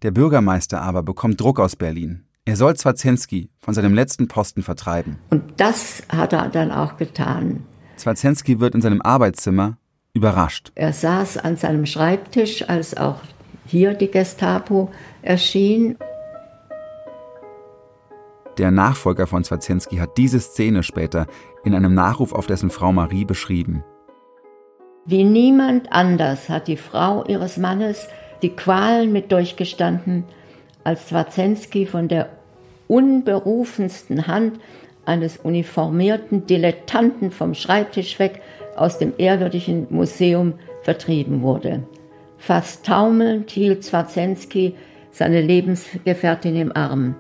Der 0.05 0.11
Bürgermeister 0.11 0.83
aber 0.83 1.03
bekommt 1.03 1.41
Druck 1.41 1.59
aus 1.59 1.77
Berlin. 1.77 2.27
Er 2.45 2.57
soll 2.57 2.77
Zwarzensky 2.77 3.49
von 3.63 3.73
seinem 3.73 3.95
letzten 3.95 4.29
Posten 4.29 4.63
vertreiben. 4.63 5.17
Und 5.31 5.43
das 5.57 6.03
hat 6.11 6.35
er 6.35 6.51
dann 6.51 6.71
auch 6.71 6.99
getan. 6.99 7.65
Zwarzensky 7.97 8.61
wird 8.61 8.75
in 8.75 8.83
seinem 8.83 9.01
Arbeitszimmer 9.01 9.79
überrascht. 10.13 10.73
Er 10.75 10.93
saß 10.93 11.39
an 11.39 11.57
seinem 11.57 11.87
Schreibtisch, 11.87 12.69
als 12.69 12.95
auch 12.95 13.23
hier 13.65 13.95
die 13.95 14.11
Gestapo 14.11 14.91
erschien. 15.23 15.97
Der 18.59 18.71
Nachfolger 18.71 19.27
von 19.27 19.43
Zwarzensky 19.43 19.97
hat 19.97 20.19
diese 20.19 20.39
Szene 20.39 20.83
später 20.83 21.27
in 21.65 21.75
einem 21.75 21.95
Nachruf 21.95 22.35
auf 22.35 22.47
dessen 22.47 22.69
Frau 22.69 22.93
Marie 22.93 23.25
beschrieben. 23.25 23.83
Wie 25.07 25.25
niemand 25.25 25.91
anders 25.93 26.51
hat 26.51 26.69
die 26.69 26.77
Frau 26.77 27.25
ihres 27.25 27.57
Mannes 27.57 28.07
die 28.45 28.51
Qualen 28.51 29.11
mit 29.11 29.33
durchgestanden, 29.33 30.25
als 30.85 31.09
Zwarzensky 31.09 31.87
von 31.87 32.09
der 32.09 32.29
unberufensten 32.89 34.27
Hand 34.27 34.61
eines 35.07 35.39
uniformierten 35.39 36.47
Dilettanten 36.47 37.31
vom 37.31 37.55
Schreibtisch 37.55 38.19
weg 38.19 38.43
aus 38.77 38.99
dem 38.99 39.15
ehrwürdigen 39.17 39.87
Museum 39.89 40.55
vertrieben 40.83 41.41
wurde. 41.41 41.85
Fast 42.37 42.85
taumelnd 42.85 43.51
hielt 43.51 43.83
Zwarzensky 43.83 44.75
seine 45.11 45.41
Lebensgefährtin 45.41 46.57
im 46.57 46.77
Arm. 46.77 47.15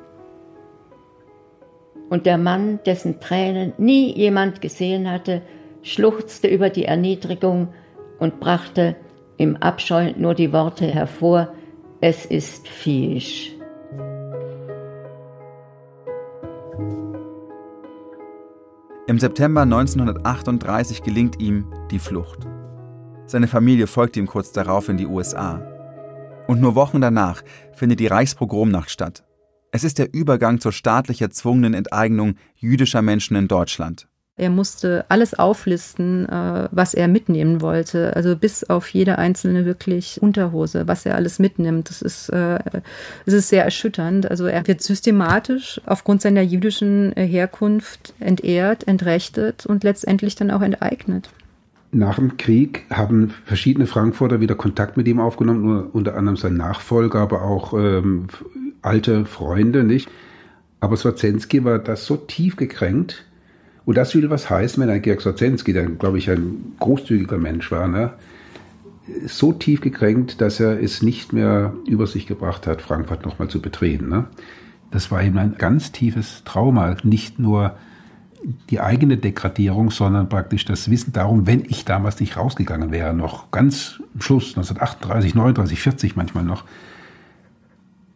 Und 2.11 2.27
der 2.27 2.37
Mann, 2.37 2.81
dessen 2.85 3.19
Tränen 3.21 3.73
nie 3.79 4.15
jemand 4.15 4.61
gesehen 4.61 5.11
hatte, 5.11 5.41
schluchzte 5.83 6.49
über 6.49 6.69
die 6.69 6.85
Erniedrigung 6.85 7.69
und 8.19 8.41
brachte 8.41 8.97
im 9.37 9.57
Abscheu 9.57 10.13
nur 10.17 10.35
die 10.35 10.53
Worte 10.53 10.87
hervor, 10.87 11.53
es 12.01 12.27
ist 12.27 12.69
Fisch. 12.69 13.53
Im 19.07 19.19
September 19.19 19.63
1938 19.63 21.03
gelingt 21.03 21.41
ihm 21.41 21.67
die 21.91 21.99
Flucht. 21.99 22.47
Seine 23.27 23.49
Familie 23.49 23.87
folgt 23.87 24.17
ihm 24.17 24.27
kurz 24.27 24.53
darauf 24.53 24.89
in 24.89 24.97
die 24.97 25.07
USA. 25.07 25.63
Und 26.47 26.61
nur 26.61 26.75
Wochen 26.75 27.01
danach 27.01 27.43
findet 27.75 28.01
die 28.01 28.07
Reichspogromnacht 28.07 28.91
statt. 28.91 29.25
Es 29.73 29.85
ist 29.85 29.99
der 29.99 30.13
Übergang 30.15 30.61
zur 30.61 30.73
staatlich 30.73 31.21
erzwungenen 31.21 31.75
Enteignung 31.75 32.37
jüdischer 32.55 33.03
Menschen 33.03 33.37
in 33.37 33.49
Deutschland. 33.49 34.09
Er 34.37 34.51
musste 34.51 35.05
alles 35.09 35.35
auflisten, 35.35 36.29
äh, 36.29 36.69
was 36.73 36.95
er 36.95 37.07
mitnehmen 37.07 37.61
wollte. 37.61 38.17
Also 38.17 38.37
bis 38.37 38.65
auf 38.65 38.89
jede 38.89 39.17
einzelne 39.17 39.65
wirklich 39.65 40.21
Unterhose, 40.21 40.89
was 40.89 41.07
er 41.07 41.15
alles 41.15 41.39
mitnimmt. 41.39 41.89
Das 41.89 42.03
ist, 42.03 42.31
äh, 42.31 42.59
das 43.25 43.35
ist 43.35 43.49
sehr 43.49 43.65
erschütternd. 43.65 44.29
Also 44.29 44.47
er 44.47 44.67
wird 44.67 44.83
systematisch 44.83 45.81
aufgrund 45.87 46.21
seiner 46.21 46.43
jüdischen 46.43 47.13
Herkunft 47.13 48.13
entehrt, 48.19 48.89
entrechtet 48.89 49.67
und 49.67 49.85
letztendlich 49.85 50.35
dann 50.35 50.51
auch 50.51 50.63
enteignet. 50.63 51.31
Nach 51.93 52.17
dem 52.17 52.37
Krieg 52.37 52.87
haben 52.91 53.33
verschiedene 53.45 53.87
Frankfurter 53.87 54.41
wieder 54.41 54.57
Kontakt 54.57 54.97
mit 54.97 55.07
ihm 55.07 55.21
aufgenommen, 55.21 55.91
unter 55.93 56.17
anderem 56.17 56.37
sein 56.37 56.57
Nachfolger, 56.57 57.21
aber 57.21 57.43
auch 57.43 57.73
ähm, 57.73 58.27
alte 58.83 59.27
Freunde, 59.27 59.85
nicht? 59.85 60.11
Aber 60.81 60.97
Swarzensky 60.97 61.63
war 61.63 61.79
das 61.79 62.05
so 62.05 62.17
tief 62.17 62.57
gekränkt, 62.57 63.25
und 63.87 63.97
das 63.97 64.15
will 64.15 64.31
was 64.31 64.49
heißen, 64.49 64.83
wenn 64.83 64.91
ein 64.91 65.03
Georg 65.03 65.21
Sorzensky, 65.21 65.73
der, 65.73 65.87
glaube 65.87 66.19
ich, 66.19 66.31
ein 66.31 66.75
großzügiger 66.81 67.39
Mensch 67.39 67.71
war, 67.71 67.87
ne, 67.87 68.13
so 69.27 69.53
tief 69.53 69.81
gekränkt, 69.81 70.41
dass 70.41 70.61
er 70.61 70.83
es 70.83 71.03
nicht 71.03 71.33
mehr 71.33 71.75
über 71.87 72.07
sich 72.07 72.27
gebracht 72.27 72.67
hat, 72.67 72.81
Frankfurt 72.81 73.25
nochmal 73.25 73.49
zu 73.49 73.61
betreten. 73.61 74.09
Ne? 74.09 74.25
Das 74.91 75.11
war 75.11 75.23
ihm 75.23 75.37
ein 75.37 75.57
ganz 75.59 75.93
tiefes 75.93 76.43
Trauma. 76.45 76.97
Nicht 77.03 77.39
nur 77.39 77.77
die 78.71 78.81
eigene 78.81 79.17
Degradierung, 79.17 79.91
sondern 79.91 80.29
praktisch 80.29 80.65
das 80.65 80.91
Wissen 80.91 81.13
darum, 81.13 81.47
wenn 81.47 81.65
ich 81.67 81.85
damals 81.85 82.21
nicht 82.21 82.37
rausgegangen 82.37 82.93
wäre, 82.93 83.15
noch 83.15 83.51
ganz 83.51 84.01
am 84.15 84.21
Schluss, 84.21 84.49
1938, 84.57 85.35
39, 85.35 85.81
40 85.81 86.17
manchmal 86.17 86.45
noch, 86.45 86.65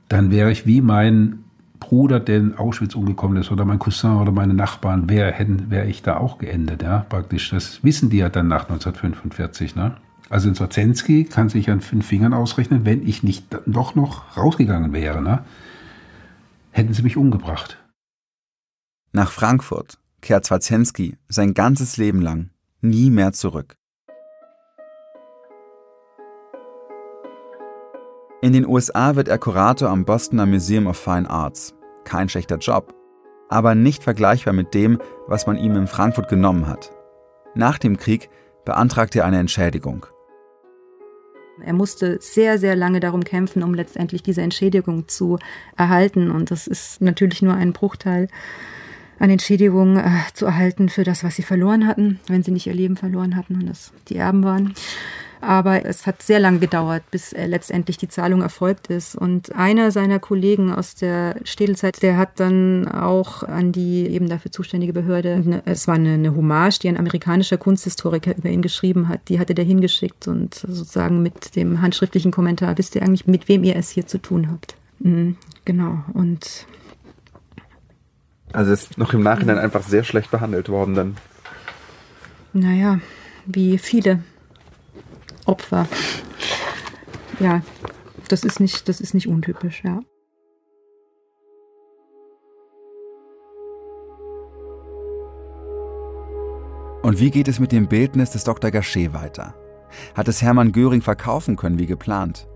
dann 0.08 0.30
wäre 0.30 0.50
ich 0.50 0.66
wie 0.66 0.80
mein 0.80 1.44
Bruder, 1.80 2.20
der 2.20 2.38
in 2.38 2.58
Auschwitz 2.58 2.94
umgekommen 2.94 3.38
ist, 3.38 3.50
oder 3.50 3.64
mein 3.64 3.78
Cousin 3.78 4.16
oder 4.16 4.32
meine 4.32 4.54
Nachbarn, 4.54 5.08
wäre 5.08 5.34
wär 5.68 5.86
ich 5.86 6.02
da 6.02 6.16
auch 6.16 6.38
geendet, 6.38 6.82
ja, 6.82 7.06
praktisch. 7.08 7.50
Das 7.50 7.82
wissen 7.84 8.10
die 8.10 8.18
ja 8.18 8.28
dann 8.28 8.48
nach 8.48 8.68
1945, 8.68 9.76
ne? 9.76 9.96
Also 10.30 10.48
in 10.48 10.54
Swarzensky 10.54 11.24
kann 11.24 11.48
sich 11.48 11.70
an 11.70 11.80
fünf 11.80 12.06
Fingern 12.06 12.34
ausrechnen, 12.34 12.84
wenn 12.84 13.06
ich 13.06 13.22
nicht 13.22 13.46
doch 13.66 13.94
noch 13.94 14.36
rausgegangen 14.36 14.92
wäre, 14.92 15.22
ne? 15.22 15.44
Hätten 16.70 16.92
sie 16.92 17.02
mich 17.02 17.16
umgebracht. 17.16 17.78
Nach 19.12 19.30
Frankfurt 19.30 19.98
kehrt 20.20 20.44
Swarzensky 20.44 21.16
sein 21.28 21.54
ganzes 21.54 21.96
Leben 21.96 22.20
lang 22.20 22.50
nie 22.82 23.10
mehr 23.10 23.32
zurück. 23.32 23.77
In 28.40 28.52
den 28.52 28.68
USA 28.68 29.16
wird 29.16 29.26
er 29.26 29.38
Kurator 29.38 29.90
am 29.90 30.04
Bostoner 30.04 30.46
Museum 30.46 30.86
of 30.86 30.96
Fine 30.96 31.28
Arts. 31.28 31.74
Kein 32.04 32.28
schlechter 32.28 32.58
Job, 32.58 32.94
aber 33.48 33.74
nicht 33.74 34.04
vergleichbar 34.04 34.54
mit 34.54 34.74
dem, 34.74 35.00
was 35.26 35.48
man 35.48 35.56
ihm 35.56 35.74
in 35.74 35.88
Frankfurt 35.88 36.28
genommen 36.28 36.68
hat. 36.68 36.92
Nach 37.56 37.78
dem 37.78 37.96
Krieg 37.96 38.30
beantragt 38.64 39.16
er 39.16 39.24
eine 39.24 39.40
Entschädigung. 39.40 40.06
Er 41.64 41.72
musste 41.72 42.18
sehr, 42.20 42.58
sehr 42.58 42.76
lange 42.76 43.00
darum 43.00 43.24
kämpfen, 43.24 43.64
um 43.64 43.74
letztendlich 43.74 44.22
diese 44.22 44.42
Entschädigung 44.42 45.08
zu 45.08 45.40
erhalten. 45.76 46.30
Und 46.30 46.52
das 46.52 46.68
ist 46.68 47.00
natürlich 47.00 47.42
nur 47.42 47.54
ein 47.54 47.72
Bruchteil 47.72 48.28
an 49.18 49.30
Entschädigung 49.30 49.96
äh, 49.96 50.10
zu 50.34 50.46
erhalten 50.46 50.90
für 50.90 51.02
das, 51.02 51.24
was 51.24 51.34
sie 51.34 51.42
verloren 51.42 51.88
hatten, 51.88 52.20
wenn 52.28 52.44
sie 52.44 52.52
nicht 52.52 52.68
ihr 52.68 52.74
Leben 52.74 52.96
verloren 52.96 53.34
hatten 53.34 53.56
und 53.56 53.66
das 53.66 53.92
die 54.06 54.16
Erben 54.16 54.44
waren. 54.44 54.74
Aber 55.40 55.84
es 55.84 56.06
hat 56.06 56.22
sehr 56.22 56.40
lange 56.40 56.58
gedauert, 56.58 57.04
bis 57.10 57.32
äh, 57.32 57.46
letztendlich 57.46 57.96
die 57.96 58.08
Zahlung 58.08 58.42
erfolgt 58.42 58.88
ist. 58.88 59.14
Und 59.14 59.54
einer 59.54 59.90
seiner 59.90 60.18
Kollegen 60.18 60.72
aus 60.72 60.94
der 60.94 61.36
Städelzeit, 61.44 62.02
der 62.02 62.16
hat 62.16 62.40
dann 62.40 62.88
auch 62.88 63.42
an 63.44 63.72
die 63.72 64.06
eben 64.08 64.28
dafür 64.28 64.50
zuständige 64.50 64.92
Behörde, 64.92 65.62
es 65.64 65.86
war 65.86 65.94
eine, 65.94 66.14
eine 66.14 66.34
Hommage, 66.34 66.80
die 66.80 66.88
ein 66.88 66.96
amerikanischer 66.96 67.56
Kunsthistoriker 67.56 68.36
über 68.36 68.48
ihn 68.48 68.62
geschrieben 68.62 69.08
hat, 69.08 69.28
die 69.28 69.38
hatte 69.38 69.54
der 69.54 69.64
hingeschickt 69.64 70.26
und 70.26 70.54
sozusagen 70.54 71.22
mit 71.22 71.54
dem 71.54 71.80
handschriftlichen 71.82 72.32
Kommentar, 72.32 72.76
wisst 72.76 72.96
ihr 72.96 73.02
eigentlich, 73.02 73.26
mit 73.26 73.48
wem 73.48 73.62
ihr 73.64 73.76
es 73.76 73.90
hier 73.90 74.06
zu 74.06 74.18
tun 74.18 74.50
habt. 74.50 74.74
Mhm, 74.98 75.36
genau. 75.64 76.02
Und 76.14 76.66
also 78.52 78.72
ist 78.72 78.98
noch 78.98 79.12
im 79.12 79.22
Nachhinein 79.22 79.58
einfach 79.58 79.82
sehr 79.82 80.04
schlecht 80.04 80.30
behandelt 80.30 80.68
worden 80.68 80.94
dann. 80.94 81.16
Naja, 82.52 82.98
wie 83.46 83.78
viele 83.78 84.20
Opfer. 85.48 85.88
Ja, 87.40 87.62
das 88.28 88.44
ist 88.44 88.60
nicht, 88.60 88.88
das 88.88 89.00
ist 89.00 89.14
nicht 89.14 89.28
untypisch, 89.28 89.82
ja. 89.84 90.00
Und 97.02 97.20
wie 97.20 97.30
geht 97.30 97.48
es 97.48 97.58
mit 97.58 97.72
dem 97.72 97.88
Bildnis 97.88 98.32
des 98.32 98.44
Dr. 98.44 98.70
Gachet 98.70 99.14
weiter? 99.14 99.54
Hat 100.14 100.28
es 100.28 100.42
Hermann 100.42 100.72
Göring 100.72 101.00
verkaufen 101.00 101.56
können 101.56 101.78
wie 101.78 101.86
geplant? 101.86 102.46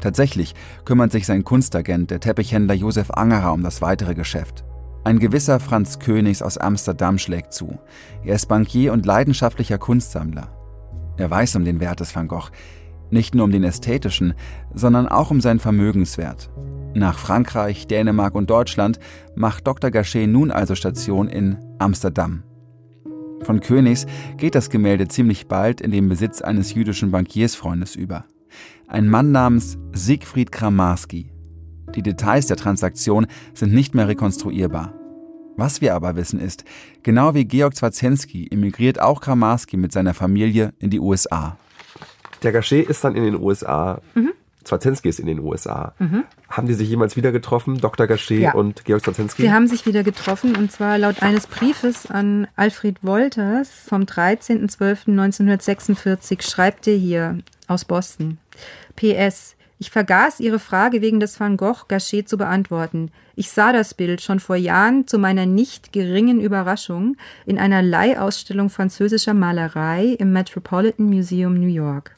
Tatsächlich 0.00 0.54
kümmert 0.84 1.12
sich 1.12 1.26
sein 1.26 1.44
Kunstagent, 1.44 2.10
der 2.10 2.18
Teppichhändler 2.18 2.74
Josef 2.74 3.12
Angerer, 3.12 3.52
um 3.52 3.62
das 3.62 3.80
weitere 3.80 4.14
Geschäft. 4.14 4.64
Ein 5.04 5.20
gewisser 5.20 5.60
Franz 5.60 6.00
Königs 6.00 6.42
aus 6.42 6.58
Amsterdam 6.58 7.18
schlägt 7.18 7.52
zu. 7.52 7.78
Er 8.24 8.34
ist 8.34 8.46
Bankier 8.46 8.92
und 8.92 9.06
leidenschaftlicher 9.06 9.78
Kunstsammler. 9.78 10.61
Er 11.22 11.30
weiß 11.30 11.54
um 11.54 11.64
den 11.64 11.78
Wert 11.78 12.00
des 12.00 12.16
Van 12.16 12.26
Gogh, 12.26 12.50
nicht 13.12 13.32
nur 13.32 13.44
um 13.44 13.52
den 13.52 13.62
ästhetischen, 13.62 14.34
sondern 14.74 15.06
auch 15.06 15.30
um 15.30 15.40
seinen 15.40 15.60
Vermögenswert. 15.60 16.50
Nach 16.94 17.16
Frankreich, 17.16 17.86
Dänemark 17.86 18.34
und 18.34 18.50
Deutschland 18.50 18.98
macht 19.36 19.64
Dr. 19.64 19.92
Gachet 19.92 20.28
nun 20.28 20.50
also 20.50 20.74
Station 20.74 21.28
in 21.28 21.58
Amsterdam. 21.78 22.42
Von 23.42 23.60
Königs 23.60 24.04
geht 24.36 24.56
das 24.56 24.68
Gemälde 24.68 25.06
ziemlich 25.06 25.46
bald 25.46 25.80
in 25.80 25.92
den 25.92 26.08
Besitz 26.08 26.42
eines 26.42 26.74
jüdischen 26.74 27.12
Bankiersfreundes 27.12 27.94
über. 27.94 28.24
Ein 28.88 29.08
Mann 29.08 29.30
namens 29.30 29.78
Siegfried 29.92 30.50
Kramarski. 30.50 31.30
Die 31.94 32.02
Details 32.02 32.46
der 32.48 32.56
Transaktion 32.56 33.28
sind 33.54 33.72
nicht 33.72 33.94
mehr 33.94 34.08
rekonstruierbar. 34.08 34.92
Was 35.56 35.80
wir 35.80 35.94
aber 35.94 36.16
wissen 36.16 36.40
ist, 36.40 36.64
genau 37.02 37.34
wie 37.34 37.44
Georg 37.44 37.76
Zwarzensky 37.76 38.48
emigriert 38.50 39.00
auch 39.00 39.20
Kramarski 39.20 39.76
mit 39.76 39.92
seiner 39.92 40.14
Familie 40.14 40.72
in 40.78 40.90
die 40.90 41.00
USA. 41.00 41.56
Der 42.42 42.52
Gachet 42.52 42.88
ist 42.88 43.04
dann 43.04 43.14
in 43.14 43.24
den 43.24 43.40
USA. 43.40 44.00
Mhm. 44.14 44.32
Zwarzenski 44.64 45.08
ist 45.08 45.20
in 45.20 45.26
den 45.26 45.38
USA. 45.40 45.94
Mhm. 45.98 46.22
Haben 46.48 46.68
die 46.68 46.74
sich 46.74 46.88
jemals 46.88 47.16
wieder 47.16 47.32
getroffen, 47.32 47.78
Dr. 47.78 48.06
Gachet 48.06 48.40
ja. 48.40 48.54
und 48.54 48.84
Georg 48.84 49.02
Zwarzenski? 49.04 49.42
Sie 49.42 49.52
haben 49.52 49.66
sich 49.66 49.84
wieder 49.86 50.04
getroffen 50.04 50.54
und 50.56 50.70
zwar 50.70 50.98
laut 50.98 51.22
eines 51.22 51.46
Briefes 51.46 52.10
an 52.10 52.46
Alfred 52.56 53.02
Wolters 53.02 53.70
vom 53.88 54.02
13.12.1946 54.02 56.42
schreibt 56.42 56.86
er 56.86 56.96
hier 56.96 57.38
aus 57.66 57.84
Boston. 57.84 58.38
PS. 58.96 59.56
Ich 59.82 59.90
vergaß 59.90 60.38
Ihre 60.38 60.60
Frage 60.60 61.02
wegen 61.02 61.18
des 61.18 61.40
Van 61.40 61.56
Gogh 61.56 61.86
Gachet 61.88 62.28
zu 62.28 62.38
beantworten. 62.38 63.10
Ich 63.34 63.50
sah 63.50 63.72
das 63.72 63.94
Bild 63.94 64.20
schon 64.20 64.38
vor 64.38 64.54
Jahren 64.54 65.08
zu 65.08 65.18
meiner 65.18 65.44
nicht 65.44 65.92
geringen 65.92 66.40
Überraschung 66.40 67.16
in 67.46 67.58
einer 67.58 67.82
Leihausstellung 67.82 68.70
französischer 68.70 69.34
Malerei 69.34 70.14
im 70.20 70.32
Metropolitan 70.32 71.06
Museum 71.06 71.54
New 71.54 71.66
York 71.66 72.16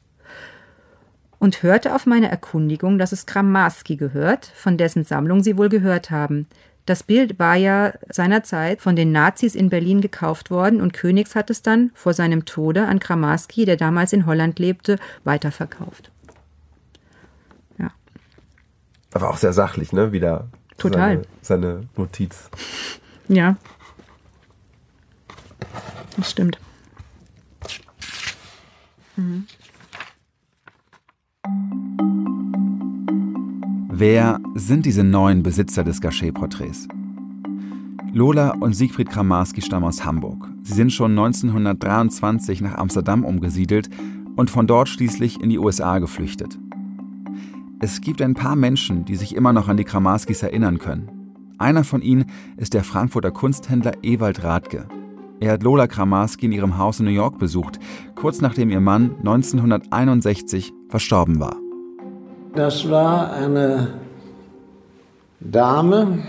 und 1.38 1.62
hörte 1.62 1.94
auf 1.94 2.04
meine 2.04 2.30
Erkundigung, 2.30 2.98
dass 2.98 3.12
es 3.12 3.24
Kramarski 3.24 3.96
gehört, 3.96 4.44
von 4.54 4.76
dessen 4.76 5.04
Sammlung 5.04 5.42
Sie 5.42 5.56
wohl 5.56 5.70
gehört 5.70 6.10
haben. 6.10 6.46
Das 6.84 7.02
Bild 7.02 7.38
war 7.38 7.56
ja 7.56 7.94
seinerzeit 8.10 8.82
von 8.82 8.94
den 8.94 9.10
Nazis 9.10 9.54
in 9.54 9.70
Berlin 9.70 10.02
gekauft 10.02 10.50
worden 10.50 10.82
und 10.82 10.92
Königs 10.92 11.34
hat 11.34 11.48
es 11.48 11.62
dann 11.62 11.92
vor 11.94 12.12
seinem 12.12 12.44
Tode 12.44 12.84
an 12.84 13.00
Kramarski, 13.00 13.64
der 13.64 13.78
damals 13.78 14.12
in 14.12 14.26
Holland 14.26 14.58
lebte, 14.58 14.98
weiterverkauft. 15.24 16.10
Ja. 17.78 17.90
Aber 19.14 19.30
auch 19.30 19.36
sehr 19.36 19.52
sachlich, 19.52 19.92
ne? 19.92 20.12
Wieder 20.12 20.48
Total. 20.76 21.24
Seine, 21.40 21.66
seine 21.76 21.88
Notiz. 21.96 22.50
Ja. 23.28 23.56
Das 26.16 26.30
stimmt. 26.30 26.58
Mhm. 29.16 29.46
Wer 33.90 34.40
sind 34.56 34.86
diese 34.86 35.04
neuen 35.04 35.44
Besitzer 35.44 35.84
des 35.84 36.00
Gachet-Porträts? 36.00 36.88
Lola 38.12 38.50
und 38.50 38.74
Siegfried 38.74 39.08
Kramarski 39.10 39.62
stammen 39.62 39.86
aus 39.86 40.04
Hamburg. 40.04 40.48
Sie 40.64 40.72
sind 40.72 40.92
schon 40.92 41.12
1923 41.12 42.60
nach 42.60 42.74
Amsterdam 42.74 43.24
umgesiedelt 43.24 43.88
und 44.36 44.50
von 44.50 44.66
dort 44.66 44.88
schließlich 44.88 45.40
in 45.40 45.50
die 45.50 45.58
USA 45.58 46.00
geflüchtet. 46.00 46.58
Es 47.84 48.00
gibt 48.00 48.22
ein 48.22 48.32
paar 48.32 48.56
Menschen, 48.56 49.04
die 49.04 49.14
sich 49.14 49.36
immer 49.36 49.52
noch 49.52 49.68
an 49.68 49.76
die 49.76 49.84
Kramarskis 49.84 50.42
erinnern 50.42 50.78
können. 50.78 51.54
Einer 51.58 51.84
von 51.84 52.00
ihnen 52.00 52.24
ist 52.56 52.72
der 52.72 52.82
Frankfurter 52.82 53.30
Kunsthändler 53.30 53.92
Ewald 54.02 54.42
Rathke. 54.42 54.88
Er 55.38 55.52
hat 55.52 55.62
Lola 55.62 55.86
Kramarski 55.86 56.46
in 56.46 56.52
ihrem 56.52 56.78
Haus 56.78 56.98
in 57.00 57.04
New 57.04 57.12
York 57.12 57.38
besucht, 57.38 57.78
kurz 58.14 58.40
nachdem 58.40 58.70
ihr 58.70 58.80
Mann 58.80 59.16
1961 59.18 60.72
verstorben 60.88 61.38
war. 61.40 61.56
Das 62.54 62.88
war 62.88 63.34
eine 63.34 63.98
Dame 65.40 66.20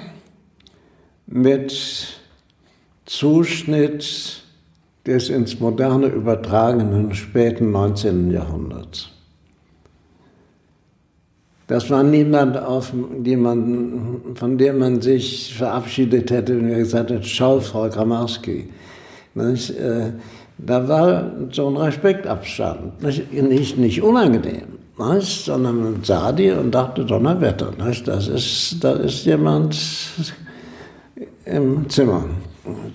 mit 1.26 2.20
Zuschnitt 3.06 4.44
des 5.06 5.30
ins 5.30 5.58
Moderne 5.62 6.08
übertragenen 6.08 7.16
späten 7.16 7.72
19. 7.72 8.30
Jahrhunderts. 8.30 9.15
Das 11.68 11.90
war 11.90 12.04
niemand, 12.04 12.58
auf, 12.58 12.94
man, 12.94 14.22
von 14.36 14.58
dem 14.58 14.78
man 14.78 15.02
sich 15.02 15.56
verabschiedet 15.58 16.30
hätte 16.30 16.58
und 16.58 16.68
gesagt 16.68 17.12
hat, 17.12 17.26
schau, 17.26 17.60
Frau 17.60 17.90
Gramarski. 17.90 18.70
Äh, 19.36 20.12
da 20.58 20.88
war 20.88 21.32
so 21.52 21.68
ein 21.68 21.78
Respektabstand, 21.78 23.02
nicht, 23.02 23.78
nicht 23.78 24.02
unangenehm 24.02 24.76
nicht? 24.98 25.46
sondern 25.46 25.84
man 25.84 26.04
sah 26.04 26.32
die 26.32 26.52
und 26.52 26.72
dachte, 26.72 27.06
Donnerwetter, 27.06 27.72
nicht? 27.86 28.08
Das, 28.08 28.28
ist, 28.28 28.78
da 28.84 28.94
ist 28.94 29.26
jemand 29.26 29.78
im 31.46 31.90
Zimmer. 31.90 32.26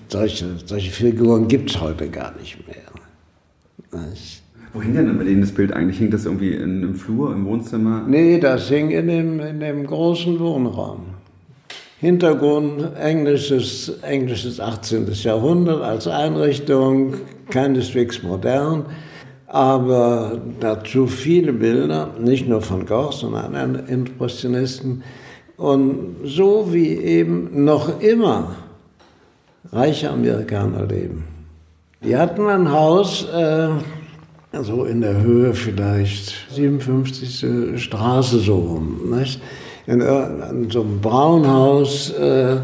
Solche, 0.09 0.57
solche 0.65 0.91
Figuren 0.91 1.47
gibt 1.47 1.71
es 1.71 1.81
heute 1.81 2.09
gar 2.09 2.35
nicht 2.37 2.59
mehr. 2.67 4.03
Nicht? 4.09 4.40
Wo 4.73 4.83
hing 4.83 4.95
denn 4.95 5.19
bei 5.19 5.25
denen 5.25 5.41
das 5.41 5.53
Bild 5.53 5.73
eigentlich? 5.73 5.99
Hing 5.99 6.11
das 6.11 6.27
irgendwie 6.27 6.53
in, 6.53 6.83
im 6.83 6.95
Flur, 6.95 7.33
im 7.33 7.45
Wohnzimmer? 7.45 8.05
Nee, 8.07 8.39
das 8.39 8.69
hing 8.69 8.91
in 8.91 9.09
dem, 9.09 9.41
in 9.41 9.61
dem 9.61 9.87
großen 9.87 10.39
Wohnraum. 10.39 11.01
Hintergrund 11.99 12.97
englisches, 12.99 13.99
englisches 14.03 14.61
18. 14.61 15.07
Jahrhundert 15.13 15.83
als 15.83 16.07
Einrichtung, 16.07 17.15
keineswegs 17.51 18.23
modern 18.23 18.87
aber 19.51 20.41
dazu 20.61 21.09
viele 21.09 21.53
Bilder, 21.53 22.11
nicht 22.21 22.49
nur 22.49 22.63
von 22.63 22.87
Goch, 22.87 23.13
sondern 23.13 23.57
anderen 23.57 23.89
Impressionisten. 23.89 25.03
Und 25.57 26.19
so 26.25 26.73
wie 26.73 26.95
eben 26.95 27.65
noch 27.65 28.01
immer 28.01 28.55
reiche 29.73 30.09
Amerikaner 30.11 30.87
leben. 30.87 31.25
Die 32.05 32.17
hatten 32.17 32.47
ein 32.47 32.71
Haus, 32.71 33.27
äh, 33.29 33.71
so 34.53 34.85
in 34.85 35.01
der 35.01 35.21
Höhe 35.21 35.55
vielleicht 35.55 36.35
57. 36.51 37.83
Straße 37.83 38.41
so 38.41 38.57
rum, 38.57 39.19
nicht? 39.19 39.41
In, 39.87 40.01
in 40.01 40.71
so 40.71 40.83
einem 40.83 41.01
Braunhaus 41.01 42.11
äh, 42.11 42.59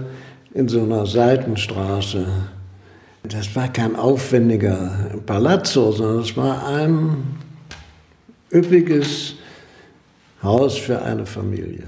in 0.54 0.68
so 0.68 0.82
einer 0.82 1.06
Seitenstraße. 1.06 2.26
Das 3.22 3.54
war 3.54 3.68
kein 3.68 3.96
aufwendiger 3.96 5.10
Palazzo, 5.26 5.92
sondern 5.92 6.20
es 6.20 6.36
war 6.36 6.66
ein 6.66 7.24
üppiges 8.52 9.34
Haus 10.42 10.78
für 10.78 11.02
eine 11.02 11.26
Familie. 11.26 11.84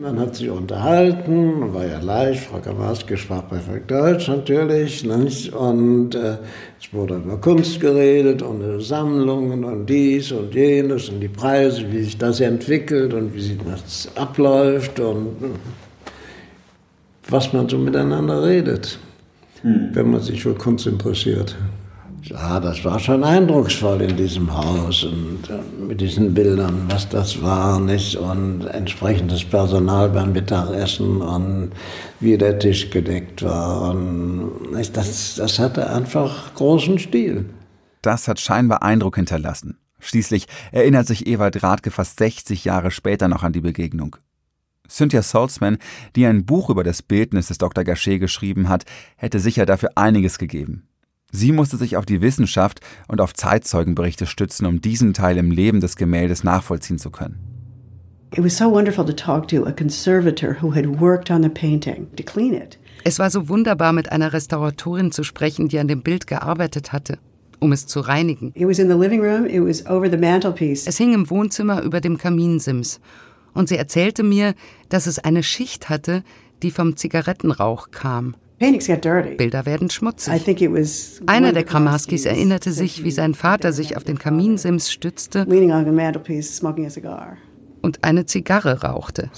Man 0.00 0.20
hat 0.20 0.36
sich 0.36 0.48
unterhalten, 0.48 1.74
war 1.74 1.84
ja 1.84 1.98
leicht, 1.98 2.44
Frau 2.44 2.60
Kawaski 2.60 3.16
sprach 3.16 3.48
perfekt 3.48 3.90
Deutsch 3.90 4.28
natürlich, 4.28 5.04
nicht? 5.04 5.52
und 5.52 6.14
äh, 6.14 6.36
es 6.80 6.92
wurde 6.92 7.16
über 7.16 7.36
Kunst 7.38 7.80
geredet 7.80 8.40
und 8.40 8.60
über 8.60 8.80
Sammlungen 8.80 9.64
und 9.64 9.86
dies 9.86 10.30
und 10.30 10.54
jenes 10.54 11.08
und 11.08 11.18
die 11.18 11.28
Preise, 11.28 11.90
wie 11.90 12.04
sich 12.04 12.16
das 12.16 12.38
entwickelt 12.38 13.12
und 13.12 13.34
wie 13.34 13.40
sich 13.40 13.58
das 13.68 14.08
abläuft 14.14 15.00
und 15.00 15.34
was 17.28 17.52
man 17.52 17.68
so 17.68 17.76
miteinander 17.76 18.44
redet 18.44 19.00
hm. 19.62 19.90
wenn 19.94 20.10
man 20.12 20.20
sich 20.20 20.42
für 20.42 20.54
Kunst 20.54 20.86
interessiert. 20.86 21.56
Ja, 22.28 22.60
das 22.60 22.84
war 22.84 22.98
schon 22.98 23.24
eindrucksvoll 23.24 24.02
in 24.02 24.14
diesem 24.14 24.54
Haus 24.54 25.02
und 25.04 25.48
äh, 25.48 25.82
mit 25.82 25.98
diesen 26.02 26.34
Bildern, 26.34 26.84
was 26.90 27.08
das 27.08 27.40
war, 27.40 27.80
nicht? 27.80 28.16
Und 28.16 28.66
entsprechendes 28.66 29.44
Personal 29.44 30.10
beim 30.10 30.32
Mittagessen 30.32 31.22
und 31.22 31.72
wie 32.20 32.36
der 32.36 32.58
Tisch 32.58 32.90
gedeckt 32.90 33.42
war. 33.42 33.90
Und 33.90 34.72
nicht? 34.72 34.94
Das, 34.94 35.36
das 35.36 35.58
hatte 35.58 35.88
einfach 35.88 36.54
großen 36.54 36.98
Stil. 36.98 37.46
Das 38.02 38.28
hat 38.28 38.40
scheinbar 38.40 38.82
Eindruck 38.82 39.16
hinterlassen. 39.16 39.78
Schließlich 39.98 40.48
erinnert 40.70 41.06
sich 41.06 41.26
Ewald 41.26 41.62
Rathke 41.62 41.90
fast 41.90 42.18
60 42.18 42.62
Jahre 42.66 42.90
später 42.90 43.28
noch 43.28 43.42
an 43.42 43.54
die 43.54 43.62
Begegnung. 43.62 44.16
Cynthia 44.86 45.22
Saltzman, 45.22 45.78
die 46.14 46.26
ein 46.26 46.44
Buch 46.44 46.68
über 46.68 46.84
das 46.84 47.00
Bildnis 47.02 47.48
des 47.48 47.56
Dr. 47.56 47.84
Gachet 47.84 48.20
geschrieben 48.20 48.68
hat, 48.68 48.84
hätte 49.16 49.40
sicher 49.40 49.64
dafür 49.64 49.92
einiges 49.94 50.38
gegeben. 50.38 50.87
Sie 51.30 51.52
musste 51.52 51.76
sich 51.76 51.96
auf 51.96 52.06
die 52.06 52.22
Wissenschaft 52.22 52.80
und 53.06 53.20
auf 53.20 53.34
Zeitzeugenberichte 53.34 54.26
stützen, 54.26 54.66
um 54.66 54.80
diesen 54.80 55.12
Teil 55.12 55.36
im 55.36 55.50
Leben 55.50 55.80
des 55.80 55.96
Gemäldes 55.96 56.42
nachvollziehen 56.42 56.98
zu 56.98 57.10
können. 57.10 57.38
Es 63.04 63.18
war 63.18 63.30
so 63.30 63.48
wunderbar, 63.48 63.92
mit 63.92 64.12
einer 64.12 64.32
Restauratorin 64.32 65.12
zu 65.12 65.22
sprechen, 65.22 65.68
die 65.68 65.78
an 65.78 65.88
dem 65.88 66.02
Bild 66.02 66.26
gearbeitet 66.26 66.92
hatte, 66.92 67.18
um 67.58 67.72
es 67.72 67.86
zu 67.86 68.00
reinigen. 68.00 68.52
Es 70.86 70.98
hing 70.98 71.14
im 71.14 71.30
Wohnzimmer 71.30 71.82
über 71.82 72.00
dem 72.00 72.18
Kaminsims 72.18 73.00
und 73.54 73.68
sie 73.68 73.76
erzählte 73.76 74.22
mir, 74.22 74.54
dass 74.88 75.06
es 75.06 75.18
eine 75.18 75.42
Schicht 75.42 75.88
hatte, 75.88 76.22
die 76.62 76.70
vom 76.70 76.96
Zigarettenrauch 76.96 77.90
kam. 77.90 78.34
Bilder 78.58 79.66
werden 79.66 79.90
schmutzig. 79.90 80.32
Einer 81.26 81.52
der 81.52 81.64
Kramarskis 81.64 82.24
erinnerte 82.26 82.72
sich, 82.72 83.04
wie 83.04 83.10
sein 83.10 83.34
Vater 83.34 83.72
sich 83.72 83.96
auf 83.96 84.04
den 84.04 84.18
Kaminsims 84.18 84.90
stützte 84.90 85.46
und 87.80 88.04
eine 88.04 88.26
Zigarre 88.26 88.82
rauchte. 88.82 89.30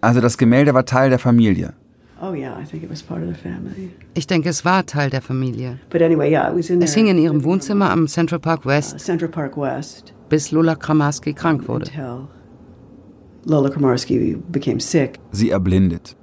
Also 0.00 0.20
das 0.20 0.38
Gemälde 0.38 0.74
war 0.74 0.84
Teil 0.84 1.10
der 1.10 1.18
Familie. 1.18 1.74
Oh, 2.20 2.32
ich 4.14 4.26
denke, 4.26 4.48
es 4.48 4.64
war 4.64 4.86
Teil 4.86 5.10
der 5.10 5.22
Familie. 5.22 5.80
Es 5.90 6.94
hing 6.94 7.06
in 7.08 7.18
ihrem 7.18 7.42
Wohnzimmer 7.42 7.90
am 7.90 8.06
Central 8.06 8.38
Park 8.38 8.64
West, 8.64 9.08
uh, 9.08 10.28
bis 10.28 10.50
Lola 10.52 10.76
Kramarski 10.76 11.32
krank 11.32 11.66
wurde. 11.68 11.90
Lola 13.44 13.70
Komarski 13.70 14.36
became 14.52 14.78
sick. 14.78 15.18
Sie 15.32 15.50
erblindet. 15.50 16.16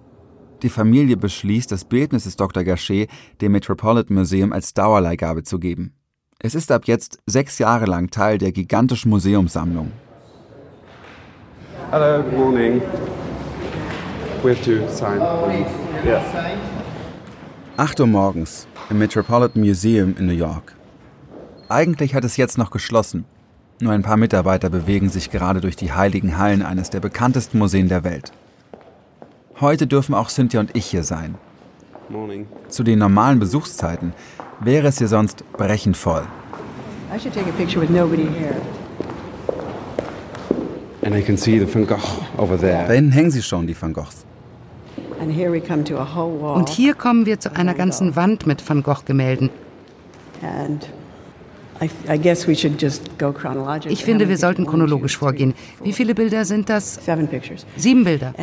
Die 0.62 0.70
Familie 0.70 1.16
beschließt, 1.16 1.72
das 1.72 1.86
Bildnis 1.86 2.26
des 2.26 2.36
Dr. 2.36 2.66
Gachet 2.66 3.10
dem 3.40 3.54
Metropolitan 3.54 4.18
Museum 4.18 4.52
als 4.52 4.74
Dauerleihgabe 4.74 5.44
zu 5.44 5.58
geben. 5.58 5.94
Es 6.40 6.54
ist 6.54 6.72
ab 6.72 6.84
jetzt 6.86 7.20
sechs 7.26 7.60
Jahre 7.60 7.86
lang 7.86 8.12
Teil 8.12 8.38
der 8.38 8.52
gigantischen 8.52 9.10
Museumssammlung. 9.10 9.92
Hello, 11.92 12.22
good 12.24 12.34
morning. 12.34 12.82
We 14.44 14.52
have 14.52 14.64
to 14.64 14.88
sign. 14.90 15.20
Yes. 16.06 16.24
8 17.78 18.00
Uhr 18.02 18.08
morgens 18.08 18.68
im 18.90 19.00
Metropolitan 19.00 19.62
Museum 19.62 20.16
in 20.18 20.26
New 20.26 20.34
York. 20.34 20.76
Eigentlich 21.70 22.16
hat 22.16 22.26
es 22.26 22.36
jetzt 22.36 22.58
noch 22.58 22.72
geschlossen. 22.72 23.24
Nur 23.80 23.94
ein 23.94 24.02
paar 24.02 24.18
Mitarbeiter 24.18 24.70
bewegen 24.70 25.10
sich 25.10 25.30
gerade 25.30 25.62
durch 25.62 25.78
die 25.78 25.94
heiligen 25.94 26.38
Hallen 26.38 26.64
eines 26.64 26.90
der 26.90 27.00
bekanntesten 27.00 27.58
Museen 27.58 27.88
der 27.88 28.04
Welt. 28.04 28.34
Heute 29.62 29.88
dürfen 29.88 30.16
auch 30.16 30.30
Cynthia 30.30 30.62
und 30.62 30.74
ich 30.74 30.86
hier 30.86 31.04
sein. 31.04 31.36
Morning. 32.08 32.48
Zu 32.70 32.84
den 32.84 33.00
normalen 33.00 33.40
Besuchszeiten 33.40 34.14
wäre 34.62 34.88
es 34.88 35.00
hier 35.00 35.10
sonst 35.10 35.44
brechend 35.52 35.98
voll. 35.98 36.24
I 37.14 37.20
should 37.20 37.34
take 37.34 37.50
a 37.50 37.54
picture 37.58 37.82
with 37.82 37.90
nobody 37.90 38.24
here. 38.24 38.56
And 41.04 41.14
I 41.14 41.22
can 41.22 41.36
see 41.36 41.60
the 41.60 41.68
Van 41.74 41.86
Gogh 41.86 41.98
over 42.38 42.58
Da 42.58 42.88
hinten 42.88 43.12
hängen 43.12 43.32
sie 43.32 43.42
schon, 43.42 43.68
die 43.68 43.76
Van 43.80 43.92
Goghs. 43.92 44.26
And 45.20 45.30
here 45.30 45.52
we 45.52 45.60
come 45.60 45.84
to 45.84 45.98
a 45.98 46.16
whole 46.16 46.42
wall. 46.42 46.56
Und 46.56 46.70
hier 46.70 46.94
kommen 46.94 47.26
wir 47.26 47.42
zu 47.42 47.54
einer 47.54 47.74
ganzen 47.74 48.16
Wand 48.16 48.48
mit 48.48 48.68
Van 48.68 48.82
Gogh-Gemälden. 48.82 49.50
Ich 53.90 54.06
finde, 54.06 54.30
wir 54.30 54.38
sollten 54.38 54.66
chronologisch 54.66 55.18
vorgehen. 55.18 55.54
Wie 55.84 55.92
viele 55.92 56.16
Bilder 56.16 56.46
sind 56.46 56.70
das? 56.70 57.00
Sieben 57.76 58.04
Bilder. 58.06 58.34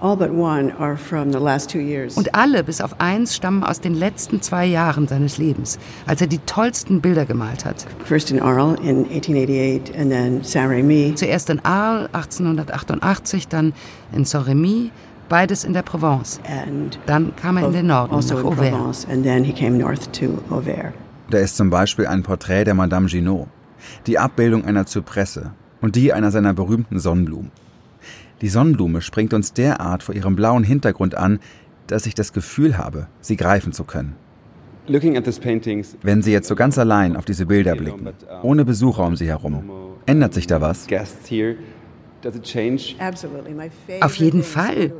And 0.00 0.08
all 0.08 0.16
but 0.16 0.30
one 0.30 0.72
are 0.78 0.96
from 0.96 1.32
the 1.32 1.38
last 1.38 1.70
two 1.70 1.80
years. 1.80 2.16
Und 2.16 2.34
alle, 2.34 2.64
bis 2.64 2.80
auf 2.80 3.00
eins, 3.00 3.34
stammen 3.34 3.62
aus 3.62 3.80
den 3.80 3.94
letzten 3.94 4.40
zwei 4.42 4.66
Jahren 4.66 5.06
seines 5.06 5.38
Lebens, 5.38 5.78
als 6.06 6.20
er 6.20 6.26
die 6.26 6.38
tollsten 6.38 7.00
Bilder 7.00 7.26
gemalt 7.26 7.64
hat. 7.64 7.86
First 8.04 8.30
in 8.30 8.40
Arles 8.40 8.80
in 8.80 9.04
1888 9.04 9.98
and 9.98 10.10
then 10.10 10.42
Saint-Rémy. 10.42 11.14
Zuerst 11.14 11.50
in 11.50 11.64
Arles 11.64 12.08
1888, 12.12 13.48
dann 13.48 13.72
in 14.12 14.24
Saint-Rémy, 14.24 14.90
beides 15.28 15.64
in 15.64 15.72
der 15.72 15.82
Provence. 15.82 16.40
And 16.46 16.98
Dann 17.06 17.34
kam 17.36 17.56
er 17.56 17.66
in 17.66 17.72
den 17.72 17.86
Norden, 17.86 18.14
also 18.14 18.34
nach 18.34 18.40
in 18.40 18.46
Auvergne. 18.48 18.70
Provence. 18.76 19.06
And 19.10 19.22
then 19.22 19.44
he 19.44 19.52
came 19.52 19.78
north 19.78 20.12
to 20.12 20.42
Auvers. 20.50 20.92
Da 21.30 21.38
ist 21.38 21.56
zum 21.56 21.70
Beispiel 21.70 22.06
ein 22.06 22.22
Porträt 22.22 22.64
der 22.64 22.74
Madame 22.74 23.06
Ginot, 23.06 23.46
die 24.06 24.18
Abbildung 24.18 24.64
einer 24.64 24.86
Zypresse 24.86 25.52
und 25.80 25.94
die 25.94 26.12
einer 26.12 26.30
seiner 26.30 26.52
berühmten 26.54 26.98
Sonnenblumen. 26.98 27.52
Die 28.40 28.48
Sonnenblume 28.48 29.02
springt 29.02 29.34
uns 29.34 29.52
derart 29.52 30.02
vor 30.02 30.14
ihrem 30.14 30.34
blauen 30.34 30.64
Hintergrund 30.64 31.14
an, 31.14 31.40
dass 31.86 32.06
ich 32.06 32.14
das 32.14 32.32
Gefühl 32.32 32.78
habe, 32.78 33.08
sie 33.20 33.36
greifen 33.36 33.72
zu 33.72 33.84
können. 33.84 34.16
Wenn 34.86 36.22
Sie 36.22 36.32
jetzt 36.32 36.48
so 36.48 36.54
ganz 36.56 36.78
allein 36.78 37.16
auf 37.16 37.24
diese 37.24 37.46
Bilder 37.46 37.76
blicken, 37.76 38.08
ohne 38.42 38.64
Besucher 38.64 39.04
um 39.04 39.14
Sie 39.14 39.28
herum, 39.28 39.70
ändert 40.06 40.34
sich 40.34 40.46
da 40.46 40.60
was? 40.60 40.86
Auf 44.00 44.14
jeden 44.16 44.42
Fall. 44.42 44.92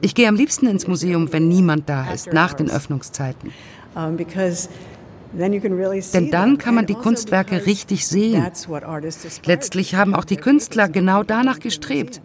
Ich 0.00 0.14
gehe 0.14 0.28
am 0.28 0.34
liebsten 0.36 0.66
ins 0.66 0.86
Museum, 0.86 1.32
wenn 1.32 1.48
niemand 1.48 1.88
da 1.88 2.12
ist, 2.12 2.32
nach 2.32 2.54
den 2.54 2.70
Öffnungszeiten. 2.70 3.50
Denn 5.34 6.30
dann 6.30 6.58
kann 6.58 6.74
man 6.74 6.86
die 6.86 6.94
also 6.94 7.02
Kunstwerke 7.02 7.66
richtig 7.66 8.06
sehen. 8.06 8.44
Letztlich 9.44 9.94
haben 9.94 10.14
auch 10.14 10.24
die 10.24 10.36
Künstler 10.36 10.88
genau 10.88 11.22
danach 11.22 11.58
gestrebt. 11.58 12.20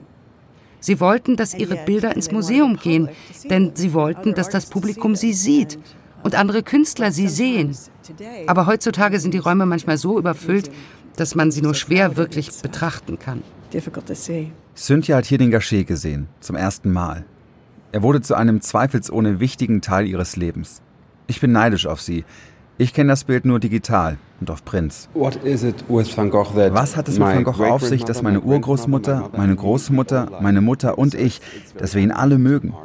Sie 0.79 0.99
wollten, 0.99 1.35
dass 1.35 1.53
ihre 1.53 1.75
Bilder 1.75 2.15
ins 2.15 2.31
Museum 2.31 2.77
gehen, 2.77 3.09
denn 3.49 3.71
sie 3.75 3.93
wollten, 3.93 4.33
dass 4.33 4.49
das 4.49 4.67
Publikum 4.67 5.15
sie 5.15 5.33
sieht 5.33 5.79
und 6.23 6.35
andere 6.35 6.63
Künstler 6.63 7.11
sie 7.11 7.27
sehen. 7.27 7.75
Aber 8.47 8.65
heutzutage 8.67 9.19
sind 9.19 9.33
die 9.33 9.39
Räume 9.39 9.65
manchmal 9.65 9.97
so 9.97 10.17
überfüllt, 10.17 10.69
dass 11.15 11.35
man 11.35 11.51
sie 11.51 11.61
nur 11.61 11.73
schwer 11.73 12.15
wirklich 12.15 12.51
betrachten 12.61 13.19
kann. 13.19 13.43
Cynthia 14.75 15.17
hat 15.17 15.25
hier 15.25 15.37
den 15.37 15.51
Gachet 15.51 15.87
gesehen, 15.87 16.27
zum 16.39 16.55
ersten 16.55 16.91
Mal. 16.91 17.25
Er 17.91 18.03
wurde 18.03 18.21
zu 18.21 18.35
einem 18.35 18.61
zweifelsohne 18.61 19.39
wichtigen 19.39 19.81
Teil 19.81 20.07
ihres 20.07 20.35
Lebens. 20.35 20.81
Ich 21.25 21.41
bin 21.41 21.51
neidisch 21.51 21.87
auf 21.87 22.01
sie. 22.01 22.23
Ich 22.79 22.93
kenne 22.93 23.09
das 23.09 23.23
Bild 23.23 23.43
nur 23.43 23.59
digital 23.59 24.17
und 24.39 24.51
auf 24.51 24.63
Prints. 24.63 25.09
Was 25.15 26.95
hat 26.95 27.07
es 27.07 27.17
mit 27.17 27.27
Van 27.27 27.43
Gogh 27.43 27.63
auf 27.65 27.81
sich, 27.81 28.03
dass 28.05 28.21
meine 28.21 28.41
Urgroßmutter, 28.41 29.31
meine 29.35 29.55
Großmutter, 29.55 30.29
meine 30.41 30.61
Mutter 30.61 30.99
und 30.99 31.15
ich, 31.15 31.41
dass 31.79 31.95
wir 31.95 32.03
ihn 32.03 32.11
alle 32.11 32.37
mögen? 32.37 32.75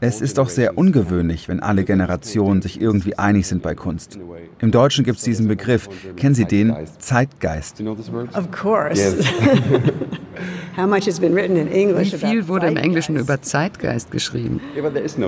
Es 0.00 0.20
ist 0.20 0.38
doch 0.38 0.48
sehr 0.48 0.78
ungewöhnlich, 0.78 1.48
wenn 1.48 1.60
alle 1.60 1.84
Generationen 1.84 2.62
sich 2.62 2.80
irgendwie 2.80 3.18
einig 3.18 3.46
sind 3.46 3.62
bei 3.62 3.74
Kunst. 3.74 4.18
Im 4.60 4.70
Deutschen 4.70 5.04
gibt 5.04 5.18
es 5.18 5.24
diesen 5.24 5.48
Begriff, 5.48 5.88
kennen 6.16 6.34
Sie 6.34 6.44
den? 6.44 6.74
Zeitgeist. 6.98 7.78
Do 7.78 7.84
you 7.84 7.90
know 7.90 8.00
this 8.00 8.12
word? 8.12 8.34
Of 8.36 8.50
course. 8.50 9.00
Yes. 9.00 9.26
How 10.76 10.86
much 10.86 11.06
has 11.06 11.20
been 11.20 11.34
written 11.34 11.56
in 11.56 11.68
English 11.68 12.12
Wie 12.12 12.16
viel 12.16 12.48
wurde 12.48 12.66
im? 12.66 12.76
Englischen 12.76 13.16
über 13.16 13.40
Zeitgeist 13.42 14.10
geschrieben? 14.10 14.60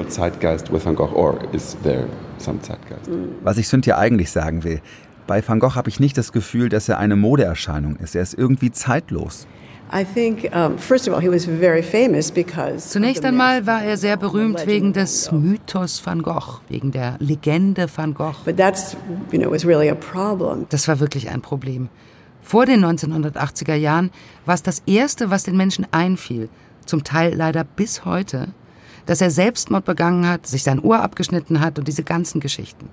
Zeitgeist? 0.09 0.71
Was 3.43 3.59
ich 3.59 3.69
Cynthia 3.69 3.99
eigentlich 3.99 4.31
sagen 4.31 4.65
will, 4.65 4.81
bei 5.27 5.47
Van 5.47 5.59
Gogh 5.59 5.75
habe 5.75 5.89
ich 5.89 6.01
nicht 6.01 6.19
das 6.19 6.33
Gefühl, 6.33 6.69
dass 6.69 6.89
er 6.89 6.99
eine 6.99 7.17
Modeerscheinung 7.17 7.97
ist. 7.97 8.15
Er 8.15 8.23
ist 8.23 8.35
irgendwie 8.35 8.71
zeitlos. 8.71 9.47
I 9.93 10.05
think, 10.05 10.51
first 10.79 11.09
of 11.09 11.15
all, 11.15 11.21
he 11.21 11.29
was 11.29 11.45
very 11.45 11.83
famous 11.83 12.31
because. 12.31 12.91
Zunächst 12.91 13.25
einmal 13.25 13.67
war 13.67 13.83
er 13.83 13.97
sehr 13.97 14.17
berühmt 14.17 14.67
wegen 14.67 14.93
des. 14.93 15.31
Mythos 15.31 16.05
Van 16.05 16.23
Gogh, 16.23 16.61
wegen 16.69 16.91
der 16.91 17.17
Legende 17.21 17.87
Van 17.95 18.15
Gogh. 18.15 18.35
Das 20.69 20.89
war 20.89 21.01
wirklich 21.01 21.31
ein 21.31 21.43
Problem. 21.43 21.89
Vor 22.43 22.67
den 22.67 22.85
1980er 22.85 23.75
Jahren 23.75 24.11
war 24.45 24.55
es 24.55 24.63
das 24.63 24.83
Erste, 24.87 25.31
was 25.31 25.45
den 25.45 25.57
Menschen 25.57 25.87
einfiel, 25.93 26.49
zum 26.85 27.03
Teil 27.05 27.35
leider 27.35 27.65
bis 27.65 28.05
heute, 28.05 28.49
dass 29.07 29.21
er 29.21 29.31
Selbstmord 29.31 29.85
begangen 29.85 30.29
hat, 30.29 30.47
sich 30.47 30.63
sein 30.63 30.81
Ohr 30.81 31.01
abgeschnitten 31.01 31.61
hat 31.61 31.79
und 31.79 31.89
diese 31.89 32.03
ganzen 32.03 32.41
Geschichten. 32.41 32.89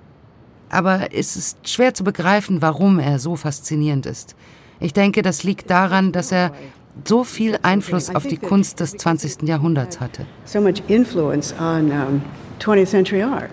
Aber 0.70 1.14
es 1.14 1.36
ist 1.36 1.68
schwer 1.68 1.94
zu 1.94 2.04
begreifen, 2.06 2.62
warum 2.62 3.00
er 3.00 3.20
so 3.20 3.36
faszinierend 3.36 4.06
ist. 4.06 4.36
Ich 4.80 4.94
denke, 4.94 5.22
das 5.22 5.44
liegt 5.44 5.70
daran, 5.70 6.14
dass 6.14 6.32
er 6.32 6.54
so 7.06 7.24
viel 7.24 7.58
Einfluss 7.62 8.14
auf 8.14 8.28
die 8.28 8.38
Kunst 8.38 8.80
des 8.80 8.92
20. 8.98 9.44
Jahrhunderts 9.44 10.00
hatte. 10.00 10.26
So 10.46 10.62
much 10.62 10.84
influence 10.88 11.54
on 11.60 12.22
20th 12.60 12.88
century 12.88 13.24
art. 13.24 13.50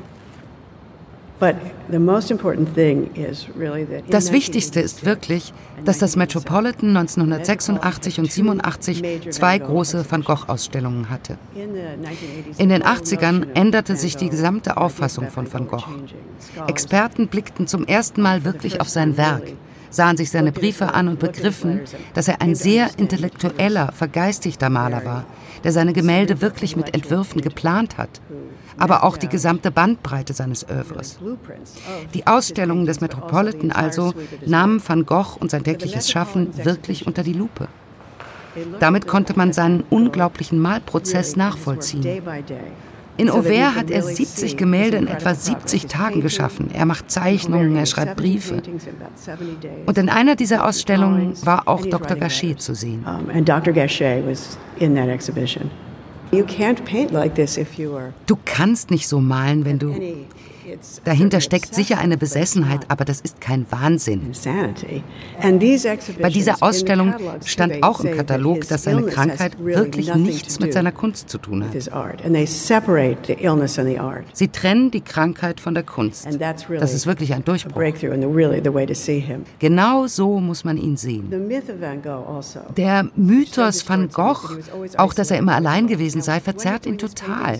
But 1.40 1.55
the 1.88 2.01
most 2.01 2.33
important 2.33 2.74
thing 2.74 3.14
is 3.14 3.46
really 3.57 3.85
that. 3.87 4.05
in 4.07 4.11
Das 4.11 4.33
Wichtigste 4.33 4.81
ist 4.81 5.05
1986 5.05 5.07
wirklich, 5.07 5.53
dass 5.85 5.98
das 5.98 6.16
1987 6.16 6.18
Metropolitan 6.18 6.96
1986 6.96 8.18
und 8.18 8.33
87 8.33 9.31
zwei 9.31 9.59
große 9.59 10.05
Van 10.11 10.24
Gogh-Ausstellungen 10.24 11.09
hatte. 11.11 11.38
In 11.55 11.74
the 11.74 11.81
1980s, 11.81 12.61
In 12.61 12.70
den 12.70 12.83
the 12.83 12.88
whole 12.88 12.96
80ern 12.96 13.33
notion 13.33 13.51
of 13.51 13.57
änderte 13.57 13.96
sich 13.96 14.16
die 14.16 14.31
gesamte 14.31 14.77
Auffassung 14.77 15.29
von 15.29 15.53
Van 15.53 15.68
Gogh 15.68 15.85
Experten 16.66 17.29
blickten 17.29 17.68
zum 17.68 17.85
ersten 17.85 18.20
Mal 18.20 18.44
wirklich 18.44 18.81
auf 18.81 18.88
sein 18.88 19.16
Werk, 19.16 19.53
sahen 19.90 20.16
sich 20.16 20.31
seine 20.31 20.53
Briefe 20.53 20.94
an 20.94 21.09
und 21.09 21.18
begriffen, 21.18 21.81
dass 22.14 22.29
er 22.29 22.40
ein 22.40 22.55
sehr 22.55 22.90
intellektueller, 22.98 23.92
vergeistigter 23.92 24.70
Maler 24.70 25.05
war, 25.05 25.24
der 25.64 25.72
seine 25.72 25.92
Gemälde 25.92 26.40
wirklich 26.40 26.77
mit 26.77 26.94
Entwürfen 26.94 27.40
geplant 27.40 27.98
hat, 27.98 28.20
aber 28.79 29.05
auch 29.05 29.16
die 29.16 29.29
gesamte 29.29 29.70
Bandbreite 29.70 30.33
seines 30.33 30.66
Övres. 30.68 31.18
Die 32.14 32.27
Ausstellungen 32.27 32.87
des 32.87 33.01
Metropolitan 33.01 33.72
also 33.72 34.14
nahmen 34.46 34.83
Van 34.87 35.05
Gogh 35.05 35.37
und 35.40 35.51
sein 35.51 35.64
tägliches 35.64 36.11
Schaffen 36.11 36.64
wirklich 36.64 37.07
unter 37.07 37.22
die 37.22 37.33
Lupe. 37.33 37.68
Damit 38.81 39.07
konnte 39.07 39.37
man 39.37 39.53
seinen 39.53 39.85
unglaublichen 39.90 40.59
Malprozess 40.59 41.37
nachvollziehen. 41.37 42.22
In 43.19 43.31
Auvers 43.31 43.75
hat 43.75 43.91
er 43.91 44.03
70 44.03 44.57
Gemälde 44.57 44.97
in 44.97 45.09
etwa 45.09 45.35
70 45.35 45.87
Tagen 45.87 46.21
geschaffen. 46.21 46.71
Er 46.73 46.87
macht 46.87 47.11
Zeichnungen, 47.11 47.77
er 47.77 47.87
schreibt 47.87 48.17
Briefe. 48.17 48.63
Und 49.87 49.99
in 49.99 50.09
einer 50.09 50.37
dieser 50.37 50.65
Ausstellungen 50.65 51.35
war 51.45 51.67
auch 51.67 51.85
Dr. 51.85 52.17
Gachet 52.17 52.61
zu 52.61 52.75
sehen. 52.75 53.05
And 53.05 53.49
Dr. 53.49 53.73
Gachet 53.73 54.25
was 54.25 54.57
in 54.79 54.95
that 54.95 55.09
exhibition. 55.09 55.71
You 56.31 56.45
can't 56.45 56.85
paint 56.85 57.11
like 57.11 57.35
this 57.35 57.57
if 57.57 57.79
you 57.79 57.97
are 57.97 58.13
Du 58.27 58.37
kannst 58.45 58.91
nicht 58.91 59.09
so 59.09 59.21
malen, 59.21 59.65
wenn 59.65 59.79
du... 59.79 59.95
Dahinter 61.05 61.41
steckt 61.41 61.75
sicher 61.75 61.99
eine 61.99 62.17
Besessenheit, 62.17 62.87
aber 62.89 63.05
das 63.05 63.21
ist 63.21 63.41
kein 63.41 63.67
Wahnsinn. 63.71 64.33
Bei 66.21 66.31
dieser 66.31 66.63
Ausstellung 66.63 67.15
stand 67.45 67.83
auch 67.83 68.01
im 68.01 68.17
Katalog, 68.17 68.69
dass 68.69 68.85
seine 68.85 69.03
Krankheit 69.03 69.59
wirklich 69.63 70.15
nichts 70.15 70.61
mit 70.61 70.73
seiner 70.73 70.93
Kunst 70.93 71.29
zu 71.29 71.39
tun 71.39 71.65
hat. 71.65 71.73
Sie 74.33 74.49
trennen 74.49 74.91
die 74.91 75.01
Krankheit 75.01 75.61
von 75.61 75.75
der 75.75 75.83
Kunst. 75.83 76.29
Das 76.81 76.95
ist 76.95 77.07
wirklich 77.07 77.35
ein 77.35 77.45
Durchbruch. 77.45 77.83
Genau 79.59 80.07
so 80.07 80.41
muss 80.41 80.65
man 80.65 80.77
ihn 80.77 80.97
sehen. 80.97 81.29
The 81.31 81.37
myth 81.37 81.71
of 81.71 81.81
Van 81.81 82.03
Gogh 82.03 82.25
also. 82.29 82.61
Der 82.77 83.09
Mythos 83.17 83.89
van 83.89 84.09
Gogh, 84.09 84.59
auch 84.97 85.15
dass 85.15 85.31
er 85.31 85.39
immer 85.39 85.55
allein 85.55 85.87
gewesen 85.87 86.23
sei, 86.23 86.41
verzerrt 86.41 86.87
ihn 86.87 86.99
total. 86.99 87.59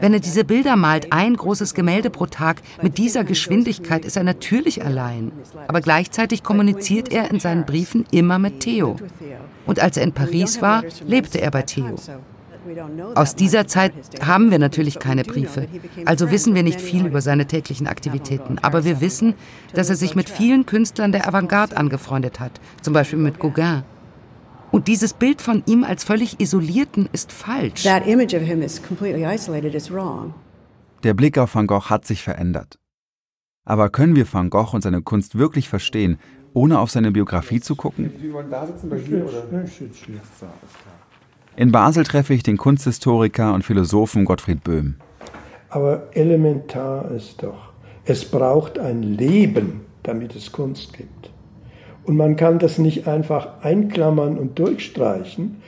Wenn 0.00 0.14
er 0.14 0.20
diese 0.20 0.44
Bilder 0.44 0.76
malt, 0.76 1.12
ein 1.12 1.36
großes 1.36 1.74
Gemälde 1.74 1.85
pro 2.10 2.26
Tag. 2.26 2.62
Mit 2.82 2.98
dieser 2.98 3.24
Geschwindigkeit 3.24 4.04
ist 4.04 4.16
er 4.16 4.24
natürlich 4.24 4.84
allein. 4.84 5.32
Aber 5.68 5.80
gleichzeitig 5.80 6.42
kommuniziert 6.42 7.12
er 7.12 7.30
in 7.30 7.40
seinen 7.40 7.64
Briefen 7.64 8.04
immer 8.10 8.38
mit 8.38 8.60
Theo. 8.60 8.96
Und 9.66 9.80
als 9.80 9.96
er 9.96 10.04
in 10.04 10.12
Paris 10.12 10.62
war, 10.62 10.82
lebte 11.06 11.40
er 11.40 11.50
bei 11.50 11.62
Theo. 11.62 11.96
Aus 13.14 13.34
dieser 13.34 13.66
Zeit 13.66 13.92
haben 14.20 14.50
wir 14.50 14.58
natürlich 14.58 14.98
keine 14.98 15.22
Briefe, 15.22 15.68
also 16.04 16.30
wissen 16.30 16.54
wir 16.54 16.62
nicht 16.62 16.80
viel 16.80 17.06
über 17.06 17.20
seine 17.20 17.46
täglichen 17.46 17.86
Aktivitäten. 17.86 18.58
Aber 18.60 18.84
wir 18.84 19.00
wissen, 19.00 19.34
dass 19.72 19.88
er 19.88 19.96
sich 19.96 20.16
mit 20.16 20.28
vielen 20.28 20.66
Künstlern 20.66 21.12
der 21.12 21.28
Avantgarde 21.28 21.76
angefreundet 21.76 22.40
hat, 22.40 22.52
zum 22.82 22.92
Beispiel 22.92 23.18
mit 23.18 23.38
Gauguin. 23.38 23.82
Und 24.72 24.88
dieses 24.88 25.14
Bild 25.14 25.40
von 25.40 25.62
ihm 25.66 25.84
als 25.84 26.04
völlig 26.04 26.40
isolierten 26.40 27.08
ist 27.12 27.32
falsch. 27.32 27.84
Der 31.06 31.14
Blick 31.14 31.38
auf 31.38 31.54
Van 31.54 31.68
Gogh 31.68 31.88
hat 31.88 32.04
sich 32.04 32.24
verändert. 32.24 32.80
Aber 33.64 33.90
können 33.90 34.16
wir 34.16 34.26
Van 34.32 34.50
Gogh 34.50 34.74
und 34.74 34.82
seine 34.82 35.02
Kunst 35.02 35.38
wirklich 35.38 35.68
verstehen, 35.68 36.18
ohne 36.52 36.80
auf 36.80 36.90
seine 36.90 37.12
Biografie 37.12 37.60
zu 37.60 37.76
gucken? 37.76 38.10
In 41.54 41.70
Basel 41.70 42.02
treffe 42.02 42.34
ich 42.34 42.42
den 42.42 42.56
Kunsthistoriker 42.56 43.54
und 43.54 43.62
Philosophen 43.62 44.24
Gottfried 44.24 44.64
Böhm. 44.64 44.96
Aber 45.68 46.08
elementar 46.12 47.08
ist 47.12 47.40
doch, 47.40 47.72
es 48.04 48.28
braucht 48.28 48.80
ein 48.80 49.04
Leben, 49.04 49.82
damit 50.02 50.34
es 50.34 50.50
Kunst 50.50 50.92
gibt. 50.92 51.30
Und 52.02 52.16
man 52.16 52.34
kann 52.34 52.58
das 52.58 52.78
nicht 52.78 53.06
einfach 53.06 53.60
einklammern 53.62 54.36
und 54.36 54.58
durchstreichen. 54.58 55.62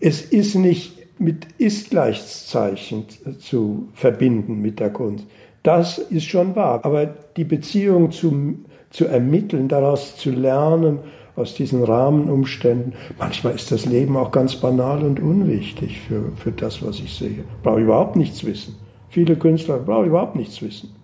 Es 0.00 0.20
ist 0.20 0.56
nicht 0.56 0.99
mit 1.20 1.46
Ist-Gleichzeichen 1.58 3.04
zu 3.38 3.88
verbinden 3.92 4.60
mit 4.60 4.80
der 4.80 4.90
Kunst. 4.90 5.26
Das 5.62 5.98
ist 5.98 6.24
schon 6.24 6.56
wahr. 6.56 6.80
Aber 6.84 7.06
die 7.06 7.44
Beziehung 7.44 8.10
zu, 8.10 8.58
zu 8.88 9.04
ermitteln, 9.04 9.68
daraus 9.68 10.16
zu 10.16 10.30
lernen, 10.30 11.00
aus 11.36 11.54
diesen 11.54 11.84
Rahmenumständen. 11.84 12.94
Manchmal 13.18 13.54
ist 13.54 13.70
das 13.70 13.86
Leben 13.86 14.16
auch 14.16 14.30
ganz 14.30 14.56
banal 14.56 15.02
und 15.02 15.20
unwichtig 15.20 16.00
für, 16.00 16.32
für 16.36 16.52
das, 16.52 16.84
was 16.84 16.98
ich 16.98 17.14
sehe. 17.14 17.44
Brauche 17.62 17.80
überhaupt 17.80 18.16
nichts 18.16 18.44
wissen. 18.44 18.76
Viele 19.08 19.36
Künstler 19.36 19.78
brauchen 19.78 20.06
überhaupt 20.06 20.36
nichts 20.36 20.60
wissen. 20.62 20.94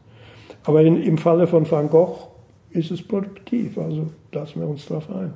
Aber 0.64 0.82
in, 0.82 1.02
im 1.02 1.18
Falle 1.18 1.46
von 1.46 1.70
Van 1.70 1.88
Gogh 1.88 2.28
ist 2.70 2.90
es 2.90 3.02
produktiv. 3.02 3.78
Also 3.78 4.06
lassen 4.32 4.60
wir 4.60 4.68
uns 4.68 4.86
darauf 4.86 5.08
ein. 5.10 5.32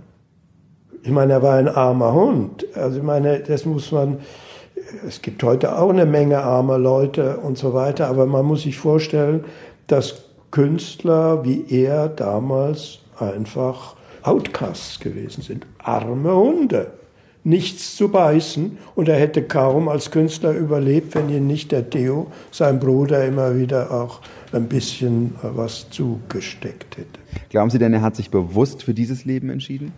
Ich 1.02 1.10
meine, 1.10 1.34
er 1.34 1.42
war 1.42 1.56
ein 1.56 1.68
armer 1.68 2.12
Hund. 2.12 2.66
Also 2.74 2.98
ich 2.98 3.04
meine, 3.04 3.40
das 3.40 3.64
muss 3.64 3.92
man. 3.92 4.18
Es 5.06 5.22
gibt 5.22 5.42
heute 5.42 5.78
auch 5.78 5.90
eine 5.90 6.06
Menge 6.06 6.38
armer 6.42 6.78
Leute 6.78 7.38
und 7.38 7.58
so 7.58 7.74
weiter, 7.74 8.08
aber 8.08 8.26
man 8.26 8.44
muss 8.44 8.62
sich 8.62 8.78
vorstellen, 8.78 9.44
dass 9.86 10.24
Künstler 10.50 11.44
wie 11.44 11.64
er 11.68 12.08
damals 12.08 12.98
einfach 13.18 13.96
Outcasts 14.22 15.00
gewesen 15.00 15.42
sind, 15.42 15.66
arme 15.78 16.34
Hunde, 16.34 16.92
nichts 17.44 17.96
zu 17.96 18.08
beißen 18.08 18.78
und 18.94 19.08
er 19.08 19.16
hätte 19.16 19.42
kaum 19.42 19.88
als 19.88 20.10
Künstler 20.10 20.52
überlebt, 20.52 21.14
wenn 21.14 21.30
ihn 21.30 21.46
nicht 21.46 21.72
der 21.72 21.88
Theo, 21.88 22.26
sein 22.50 22.78
Bruder, 22.78 23.24
immer 23.24 23.56
wieder 23.56 23.90
auch 23.90 24.20
ein 24.52 24.68
bisschen 24.68 25.34
was 25.42 25.88
zugesteckt 25.90 26.98
hätte. 26.98 27.20
Glauben 27.48 27.70
Sie 27.70 27.78
denn, 27.78 27.94
er 27.94 28.02
hat 28.02 28.16
sich 28.16 28.30
bewusst 28.30 28.82
für 28.82 28.92
dieses 28.92 29.24
Leben 29.24 29.48
entschieden? 29.50 29.92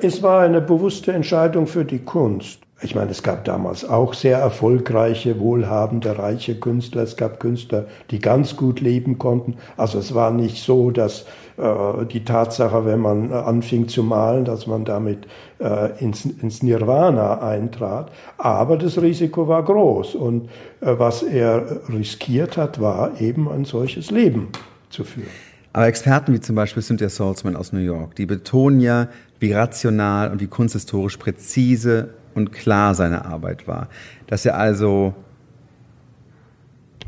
Es 0.00 0.22
war 0.22 0.42
eine 0.42 0.60
bewusste 0.60 1.12
Entscheidung 1.12 1.66
für 1.66 1.84
die 1.84 1.98
Kunst. 1.98 2.60
Ich 2.84 2.96
meine, 2.96 3.12
es 3.12 3.22
gab 3.22 3.44
damals 3.44 3.84
auch 3.88 4.12
sehr 4.12 4.38
erfolgreiche, 4.38 5.38
wohlhabende, 5.38 6.18
reiche 6.18 6.58
Künstler. 6.58 7.02
Es 7.02 7.16
gab 7.16 7.38
Künstler, 7.38 7.86
die 8.10 8.18
ganz 8.18 8.56
gut 8.56 8.80
leben 8.80 9.18
konnten. 9.18 9.54
Also 9.76 9.98
es 10.00 10.14
war 10.14 10.32
nicht 10.32 10.64
so, 10.64 10.90
dass 10.90 11.24
äh, 11.58 12.04
die 12.10 12.24
Tatsache, 12.24 12.84
wenn 12.84 12.98
man 12.98 13.30
äh, 13.30 13.34
anfing 13.34 13.86
zu 13.86 14.02
malen, 14.02 14.44
dass 14.44 14.66
man 14.66 14.84
damit 14.84 15.28
äh, 15.60 15.96
ins, 16.02 16.24
ins 16.24 16.64
Nirvana 16.64 17.40
eintrat. 17.40 18.10
Aber 18.36 18.76
das 18.76 19.00
Risiko 19.00 19.46
war 19.46 19.62
groß. 19.62 20.16
Und 20.16 20.48
äh, 20.80 20.94
was 20.98 21.22
er 21.22 21.82
riskiert 21.88 22.56
hat, 22.56 22.80
war 22.80 23.20
eben 23.20 23.48
ein 23.48 23.64
solches 23.64 24.10
Leben 24.10 24.48
zu 24.90 25.04
führen. 25.04 25.30
Aber 25.72 25.86
Experten 25.86 26.34
wie 26.34 26.40
zum 26.40 26.56
Beispiel 26.56 26.82
Cynthia 26.82 27.08
Salzman 27.08 27.54
aus 27.54 27.72
New 27.72 27.80
York, 27.80 28.16
die 28.16 28.26
betonen 28.26 28.80
ja, 28.80 29.08
wie 29.38 29.52
rational 29.52 30.30
und 30.30 30.40
wie 30.40 30.46
kunsthistorisch 30.46 31.16
präzise 31.16 32.10
und 32.34 32.52
klar 32.52 32.94
seine 32.94 33.24
Arbeit 33.24 33.66
war. 33.68 33.88
Dass 34.26 34.46
er 34.46 34.56
also 34.56 35.14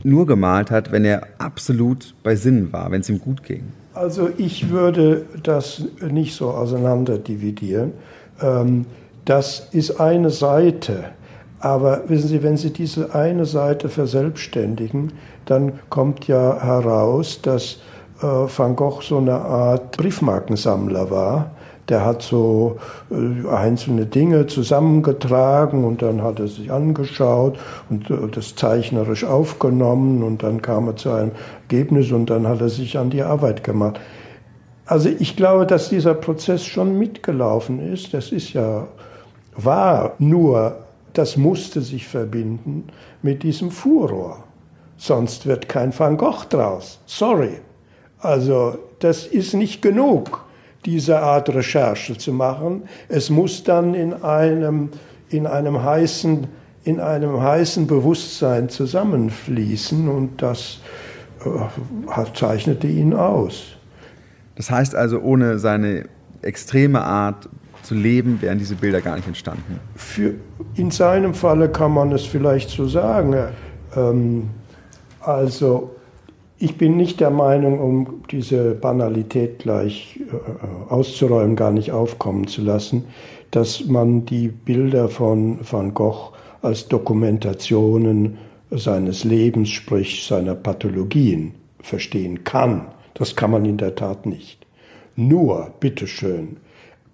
nur 0.03 0.27
gemalt 0.27 0.71
hat, 0.71 0.93
wenn 0.93 1.05
er 1.05 1.27
absolut 1.39 2.15
bei 2.23 2.37
Sinn 2.37 2.73
war, 2.73 2.91
wenn 2.91 3.01
es 3.01 3.09
ihm 3.09 3.19
gut 3.19 3.43
ging. 3.43 3.65
Also 3.95 4.29
ich 4.37 4.71
würde 4.71 5.25
das 5.43 5.85
nicht 6.11 6.35
so 6.35 6.51
auseinander 6.51 7.19
dividieren. 7.19 7.93
Ähm, 8.43 8.87
das 9.25 9.69
ist 9.73 10.01
eine 10.01 10.31
Seite. 10.31 11.05
Aber 11.61 12.03
wissen 12.09 12.29
Sie, 12.29 12.43
wenn 12.43 12.59
Sie 12.59 12.71
diese 12.71 13.15
eine 13.15 13.47
Seite 13.47 13.89
verselbstständigen, 13.89 15.13
dann 15.47 15.79
kommt 15.89 16.27
ja 16.27 16.63
heraus, 16.63 17.41
dass 17.41 17.79
äh, 18.21 18.27
Van 18.27 18.77
Gogh 18.77 19.01
so 19.01 19.19
eine 19.19 19.37
Art 19.37 19.97
Briefmarkensammler 19.97 21.11
war 21.11 21.53
der 21.89 22.05
hat 22.05 22.23
so 22.23 22.79
äh, 23.11 23.49
einzelne 23.49 24.07
Dinge 24.07 24.47
zusammengetragen 24.47 25.85
und 25.85 26.03
dann 26.03 26.23
hat 26.23 26.41
er 26.41 26.49
sich 26.49 26.73
angeschaut 26.73 27.59
und 27.91 28.11
äh, 28.11 28.29
das 28.31 28.55
zeichnerisch 28.55 29.25
aufgenommen 29.25 30.23
und 30.23 30.43
dann 30.43 30.63
kam 30.63 30.89
er 30.89 30.97
zu 30.97 31.11
einem 31.11 31.33
Ergebnis 31.69 32.11
und 32.13 32.31
dann 32.31 32.47
hat 32.47 32.61
er 32.61 32.71
sich 32.71 32.99
an 32.99 33.11
die 33.11 33.23
Arbeit 33.23 33.65
gemacht. 33.65 34.01
Also 34.87 35.09
ich 35.09 35.37
glaube, 35.37 35.67
dass 35.67 35.89
dieser 35.89 36.15
Prozess 36.15 36.65
schon 36.65 36.99
mitgelaufen 36.99 37.81
ist. 37.93 38.13
Das 38.13 38.33
ist 38.33 38.53
ja 38.53 38.87
wahr, 39.57 40.15
nur 40.19 40.77
das 41.15 41.37
musste 41.37 41.81
sich 41.81 42.07
verbinden 42.07 42.89
mit 43.23 43.43
diesem 43.43 43.71
Furor. 43.71 44.45
Sonst 44.97 45.47
wird 45.47 45.69
kein 45.69 45.99
Van 45.99 46.17
Gogh 46.17 46.45
draus. 46.49 47.01
Sorry. 47.07 47.61
Also 48.19 48.79
das 49.01 49.27
ist 49.27 49.55
nicht 49.55 49.83
genug 49.83 50.45
diese 50.85 51.21
Art 51.21 51.49
Recherche 51.49 52.17
zu 52.17 52.33
machen. 52.33 52.83
Es 53.09 53.31
muss 53.31 53.65
dann 53.65 53.95
in 53.95 54.13
einem, 54.23 54.91
in 55.29 55.47
einem 55.47 55.83
heißen, 55.83 56.47
in 56.85 57.01
einem 57.01 57.41
heißen 57.41 57.87
Bewusstsein 57.87 58.69
zusammenfließen 58.69 60.09
und 60.09 60.43
das 60.43 60.81
äh, 61.45 62.25
zeichnete 62.35 62.87
ihn 62.87 63.15
aus. 63.15 63.77
Das 64.57 64.71
heißt 64.71 64.95
also, 64.95 65.21
ohne 65.21 65.59
seine 65.59 66.05
extreme 66.43 67.03
Art 67.03 67.49
zu 67.83 67.95
leben, 67.95 68.41
wären 68.41 68.59
diese 68.59 68.77
Bilder 68.77 69.01
gar 69.01 69.17
nicht 69.17 69.27
entstanden. 69.27 69.81
Für, 69.95 70.35
in 70.75 70.91
seinem 70.91 71.35
Falle 71.35 71.69
kann 71.69 71.93
man 71.93 72.13
es 72.13 72.25
vielleicht 72.25 72.71
so 72.71 72.87
sagen. 72.87 73.35
Ähm, 73.97 74.51
also 75.21 75.97
ich 76.59 76.79
bin 76.79 76.97
nicht 76.97 77.21
der 77.21 77.31
Meinung, 77.31 77.81
um 77.81 78.23
diese 78.31 78.75
Banalität 78.75 79.61
gleich 79.61 80.21
äh, 80.21 80.93
auszuräumen, 80.93 81.57
gar 81.57 81.73
nicht 81.73 81.93
aufkommen 81.93 82.47
zu 82.47 82.63
lassen, 82.63 83.05
dass 83.51 83.85
man 83.87 84.25
die 84.25 84.49
Bilder 84.49 85.09
von 85.09 85.59
Van 85.69 85.95
Gogh 85.95 86.33
als 86.63 86.89
Dokumentationen 86.89 88.39
seines 88.71 89.25
Lebens, 89.25 89.69
sprich 89.69 90.27
seiner 90.27 90.55
Pathologien, 90.55 91.55
verstehen 91.81 92.45
kann. 92.45 92.87
Das 93.15 93.37
kann 93.37 93.51
man 93.51 93.65
in 93.65 93.77
der 93.77 93.95
Tat 93.95 94.27
nicht. 94.27 94.67
Nur, 95.17 95.71
bitteschön, 95.79 96.57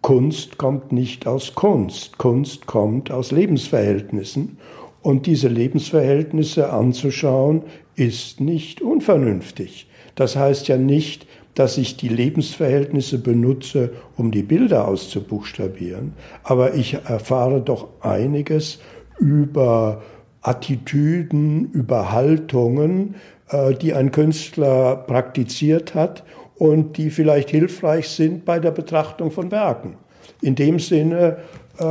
Kunst 0.00 0.57
kommt 0.57 0.92
nicht 0.92 1.26
aus 1.26 1.55
Kunst. 1.55 2.16
Kunst 2.16 2.66
kommt 2.66 3.11
aus 3.11 3.33
Lebensverhältnissen. 3.33 4.57
Und 5.02 5.26
diese 5.26 5.48
Lebensverhältnisse 5.48 6.72
anzuschauen, 6.72 7.62
ist 7.96 8.40
nicht 8.40 8.82
unvernünftig. 8.82 9.86
Das 10.14 10.36
heißt 10.36 10.68
ja 10.68 10.76
nicht, 10.76 11.26
dass 11.54 11.78
ich 11.78 11.96
die 11.96 12.08
Lebensverhältnisse 12.08 13.18
benutze, 13.18 13.92
um 14.16 14.30
die 14.30 14.42
Bilder 14.42 14.86
auszubuchstabieren, 14.86 16.12
aber 16.42 16.74
ich 16.74 16.94
erfahre 16.94 17.60
doch 17.60 17.88
einiges 18.00 18.78
über 19.18 20.02
Attitüden, 20.42 21.70
über 21.72 22.12
Haltungen, 22.12 23.16
äh, 23.50 23.74
die 23.74 23.92
ein 23.92 24.10
Künstler 24.10 24.96
praktiziert 24.96 25.94
hat 25.94 26.24
und 26.56 26.96
die 26.96 27.10
vielleicht 27.10 27.50
hilfreich 27.50 28.08
sind 28.08 28.44
bei 28.44 28.58
der 28.58 28.70
Betrachtung 28.70 29.30
von 29.30 29.50
Werken. 29.50 29.96
In 30.40 30.54
dem 30.54 30.78
Sinne 30.78 31.38
äh, 31.78 31.84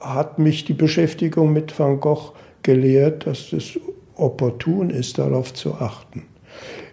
hat 0.00 0.38
mich 0.38 0.64
die 0.64 0.74
Beschäftigung 0.74 1.52
mit 1.52 1.78
Van 1.78 2.00
Gogh 2.00 2.32
gelehrt, 2.66 3.26
dass 3.26 3.52
es 3.54 3.80
opportun 4.16 4.90
ist, 4.90 5.16
darauf 5.18 5.54
zu 5.54 5.74
achten. 5.74 6.24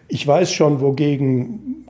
Ich 0.07 0.25
weiß 0.25 0.53
schon, 0.53 0.79
wogegen 0.79 1.85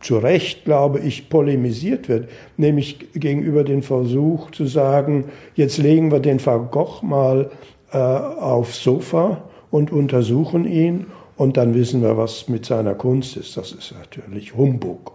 zu 0.00 0.18
Recht, 0.18 0.64
glaube 0.64 0.98
ich, 0.98 1.30
polemisiert 1.30 2.08
wird, 2.08 2.28
nämlich 2.56 3.12
gegenüber 3.14 3.62
dem 3.62 3.82
Versuch 3.82 4.50
zu 4.50 4.66
sagen, 4.66 5.26
jetzt 5.54 5.78
legen 5.78 6.10
wir 6.10 6.18
den 6.18 6.44
Van 6.44 6.70
Gogh 6.70 7.02
mal 7.02 7.50
äh, 7.92 7.98
aufs 7.98 8.82
Sofa 8.82 9.44
und 9.70 9.92
untersuchen 9.92 10.66
ihn 10.66 11.06
und 11.36 11.56
dann 11.56 11.74
wissen 11.74 12.02
wir, 12.02 12.16
was 12.16 12.48
mit 12.48 12.66
seiner 12.66 12.94
Kunst 12.94 13.36
ist. 13.36 13.56
Das 13.56 13.70
ist 13.70 13.94
natürlich 13.96 14.56
Humbug. 14.56 15.12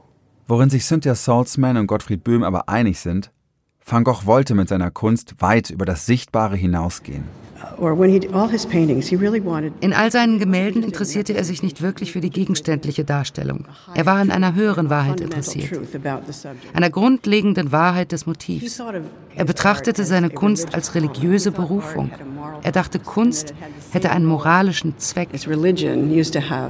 Worin 0.47 0.69
sich 0.69 0.85
Cynthia 0.85 1.15
Salzman 1.15 1.75
und 1.75 1.87
Gottfried 1.87 2.23
Böhm 2.23 2.43
aber 2.43 2.69
einig 2.69 2.99
sind, 2.99 3.31
Van 3.85 4.05
Gogh 4.05 4.25
wollte 4.25 4.55
mit 4.55 4.69
seiner 4.69 4.91
Kunst 4.91 5.35
weit 5.41 5.69
über 5.69 5.85
das 5.85 6.05
Sichtbare 6.05 6.55
hinausgehen. 6.55 7.46
In 9.79 9.93
all 9.93 10.11
seinen 10.11 10.39
Gemälden 10.39 10.83
interessierte 10.83 11.33
er 11.33 11.43
sich 11.43 11.63
nicht 11.63 11.81
wirklich 11.81 12.11
für 12.11 12.21
die 12.21 12.29
gegenständliche 12.29 13.03
Darstellung. 13.03 13.65
Er 13.93 14.05
war 14.05 14.15
an 14.15 14.31
einer 14.31 14.55
höheren 14.55 14.89
Wahrheit 14.89 15.21
interessiert, 15.21 15.79
einer 16.73 16.89
grundlegenden 16.89 17.71
Wahrheit 17.71 18.11
des 18.11 18.25
Motivs. 18.25 18.81
Er 19.35 19.45
betrachtete 19.45 20.03
seine 20.03 20.29
Kunst 20.29 20.73
als 20.73 20.95
religiöse 20.95 21.51
Berufung. 21.51 22.11
Er 22.63 22.71
dachte, 22.71 22.99
Kunst 22.99 23.53
hätte 23.91 24.11
einen 24.11 24.25
moralischen 24.25 24.97
Zweck 24.97 25.29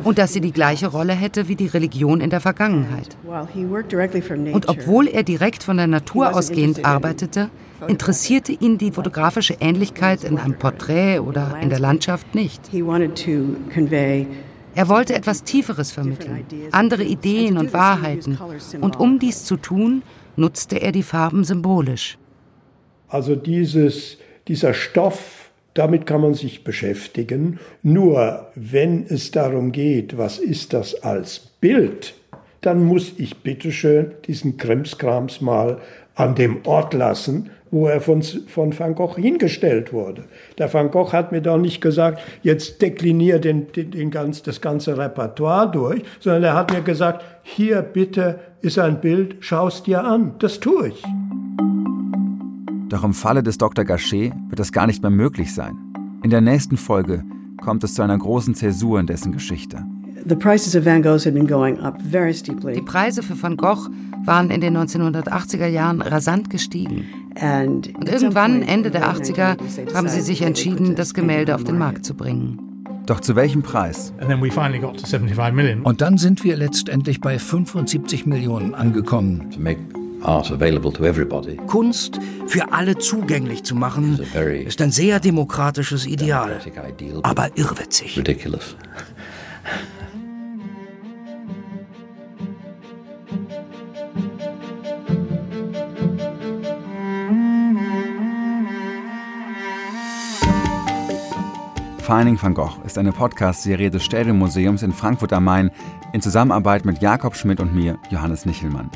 und 0.04 0.18
dass 0.18 0.34
sie 0.34 0.42
die 0.42 0.52
gleiche 0.52 0.88
Rolle 0.88 1.14
hätte 1.14 1.48
wie 1.48 1.56
die 1.56 1.68
Religion 1.68 2.22
in 2.22 2.30
der 2.30 2.42
Vergangenheit. 2.42 3.16
Und 3.26 4.70
obwohl 4.70 5.08
er 5.08 5.24
direkt 5.24 5.64
von 5.64 5.78
der 5.78 5.88
Natur 5.88 6.36
ausgehend 6.36 6.86
arbeitete, 6.86 7.50
interessierte 7.88 8.52
ihn 8.52 8.78
die 8.78 8.92
fotografische 8.92 9.58
Ähnlichkeit 9.60 10.24
in 10.24 10.38
einem 10.38 10.58
Porträt 10.58 11.20
oder 11.20 11.58
in 11.62 11.70
der 11.70 11.80
Landschaft 11.80 12.36
nicht. 12.36 12.62
Er 12.74 14.90
wollte 14.90 15.16
etwas 15.16 15.44
Tieferes 15.44 15.92
vermitteln, 15.92 16.46
andere 16.72 17.04
Ideen 17.04 17.58
und 17.58 17.74
Wahrheiten. 17.74 18.38
Und 18.82 19.00
um 19.00 19.20
dies 19.20 19.44
zu 19.44 19.58
tun, 19.58 20.04
nutzte 20.36 20.78
er 20.78 20.92
die 20.92 21.04
Farben 21.04 21.44
symbolisch. 21.44 22.18
Also 23.08 23.36
dieses, 23.36 24.18
dieser 24.48 24.74
Stoff, 24.74 25.50
damit 25.74 26.06
kann 26.06 26.22
man 26.22 26.34
sich 26.34 26.64
beschäftigen. 26.64 27.60
Nur 27.82 28.48
wenn 28.56 29.06
es 29.08 29.32
darum 29.32 29.72
geht, 29.72 30.18
was 30.18 30.40
ist 30.40 30.74
das 30.74 31.04
als 31.04 31.40
Bild, 31.40 32.16
dann 32.62 32.84
muss 32.84 33.14
ich 33.18 33.38
bitteschön 33.38 34.12
diesen 34.28 34.58
Krimskrams 34.58 35.42
mal 35.42 35.80
an 36.16 36.36
dem 36.36 36.66
Ort 36.66 36.94
lassen, 36.94 37.52
wo 37.72 37.88
er 37.88 38.02
von, 38.02 38.22
von 38.22 38.78
Van 38.78 38.96
Gogh 38.96 39.16
hingestellt 39.18 39.94
wurde. 39.94 40.24
Der 40.58 40.74
Van 40.74 40.92
Gogh 40.92 41.12
hat 41.12 41.32
mir 41.32 41.42
doch 41.42 41.58
nicht 41.58 41.82
gesagt, 41.82 42.22
jetzt 42.44 42.82
deklinier 42.82 43.40
den, 43.40 43.72
den, 43.72 43.92
den 43.92 44.12
ganz, 44.12 44.42
das 44.44 44.62
ganze 44.62 44.98
Repertoire 44.98 45.70
durch, 45.72 46.04
sondern 46.20 46.44
er 46.44 46.56
hat 46.56 46.72
mir 46.74 46.82
gesagt, 46.82 47.24
hier 47.44 47.82
bitte 47.82 48.40
ist 48.62 48.80
ein 48.80 49.02
Bild, 49.02 49.38
schau 49.40 49.68
es 49.68 49.84
dir 49.84 50.04
an. 50.04 50.34
Das 50.40 50.60
tue 50.60 50.90
ich. 50.90 51.04
Doch 52.90 53.04
im 53.04 53.14
Falle 53.14 53.44
des 53.44 53.58
Dr. 53.58 53.84
Gachet 53.84 54.34
wird 54.50 54.60
das 54.60 54.72
gar 54.72 54.88
nicht 54.88 55.02
mehr 55.02 55.12
möglich 55.12 55.54
sein. 55.54 55.76
In 56.24 56.30
der 56.30 56.42
nächsten 56.42 56.78
Folge 56.78 57.24
kommt 57.62 57.84
es 57.84 57.94
zu 57.94 58.02
einer 58.02 58.18
großen 58.18 58.56
Zäsur 58.56 59.00
in 59.00 59.08
dessen 59.08 59.32
Geschichte. 59.34 59.84
Die 60.26 60.36
Preise 62.82 63.24
für 63.24 63.42
Van 63.42 63.58
Gogh 63.58 63.90
waren 64.26 64.50
in 64.50 64.62
den 64.62 64.78
1980er 64.78 65.68
Jahren 65.68 66.02
rasant 66.02 66.50
gestiegen. 66.50 67.06
Und 67.42 67.88
irgendwann, 68.10 68.62
Ende 68.64 68.92
der 68.92 69.08
80er, 69.14 69.58
haben 69.94 70.08
sie 70.08 70.22
sich 70.22 70.42
entschieden, 70.42 70.96
das 70.96 71.14
Gemälde 71.14 71.56
auf 71.56 71.64
den 71.64 71.78
Markt 71.78 72.06
zu 72.06 72.16
bringen. 72.16 72.60
Doch 73.06 73.22
zu 73.22 73.36
welchem 73.36 73.64
Preis? 73.64 74.14
Und 75.84 76.02
dann 76.02 76.18
sind 76.18 76.44
wir 76.44 76.58
letztendlich 76.58 77.22
bei 77.22 77.40
75 77.40 78.26
Millionen 78.26 78.76
angekommen. 78.76 79.50
Kunst 81.68 82.20
für 82.48 82.74
alle 82.74 82.98
zugänglich 82.98 83.64
zu 83.64 83.76
machen, 83.76 84.20
ist 84.66 84.82
ein 84.82 84.92
sehr 84.92 85.20
demokratisches 85.20 86.06
Ideal, 86.06 86.60
aber 87.24 87.50
irrwitzig. 87.56 88.22
Finding 102.08 102.42
van 102.42 102.54
Gogh 102.54 102.82
ist 102.86 102.98
eine 102.98 103.12
Podcast-Serie 103.12 103.92
des 103.92 104.06
Städelmuseums 104.06 104.82
in 104.82 104.94
Frankfurt 104.94 105.34
am 105.34 105.44
Main 105.44 105.72
in 106.14 106.22
Zusammenarbeit 106.22 106.86
mit 106.86 107.02
Jakob 107.02 107.36
Schmidt 107.36 107.60
und 107.60 107.76
mir, 107.76 108.00
Johannes 108.10 108.46
Nichelmann. 108.46 108.90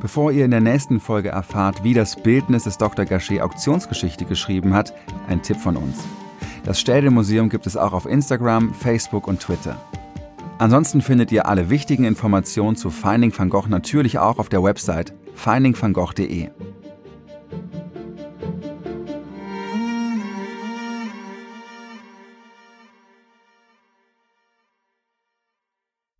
Bevor 0.00 0.32
ihr 0.32 0.46
in 0.46 0.50
der 0.50 0.62
nächsten 0.62 1.00
Folge 1.00 1.28
erfahrt, 1.28 1.84
wie 1.84 1.92
das 1.92 2.16
Bildnis 2.16 2.64
des 2.64 2.78
Dr. 2.78 3.04
Gachet 3.04 3.42
Auktionsgeschichte 3.42 4.24
geschrieben 4.24 4.72
hat, 4.72 4.94
ein 5.28 5.42
Tipp 5.42 5.58
von 5.58 5.76
uns. 5.76 5.98
Das 6.64 6.80
Städelmuseum 6.80 7.50
gibt 7.50 7.66
es 7.66 7.76
auch 7.76 7.92
auf 7.92 8.06
Instagram, 8.06 8.72
Facebook 8.72 9.28
und 9.28 9.40
Twitter. 9.40 9.76
Ansonsten 10.56 11.02
findet 11.02 11.32
ihr 11.32 11.44
alle 11.44 11.68
wichtigen 11.68 12.04
Informationen 12.04 12.74
zu 12.74 12.88
Finding 12.88 13.36
van 13.36 13.50
Gogh 13.50 13.68
natürlich 13.68 14.18
auch 14.18 14.38
auf 14.38 14.48
der 14.48 14.62
Website 14.62 15.12
findingvangogh.de. 15.34 16.48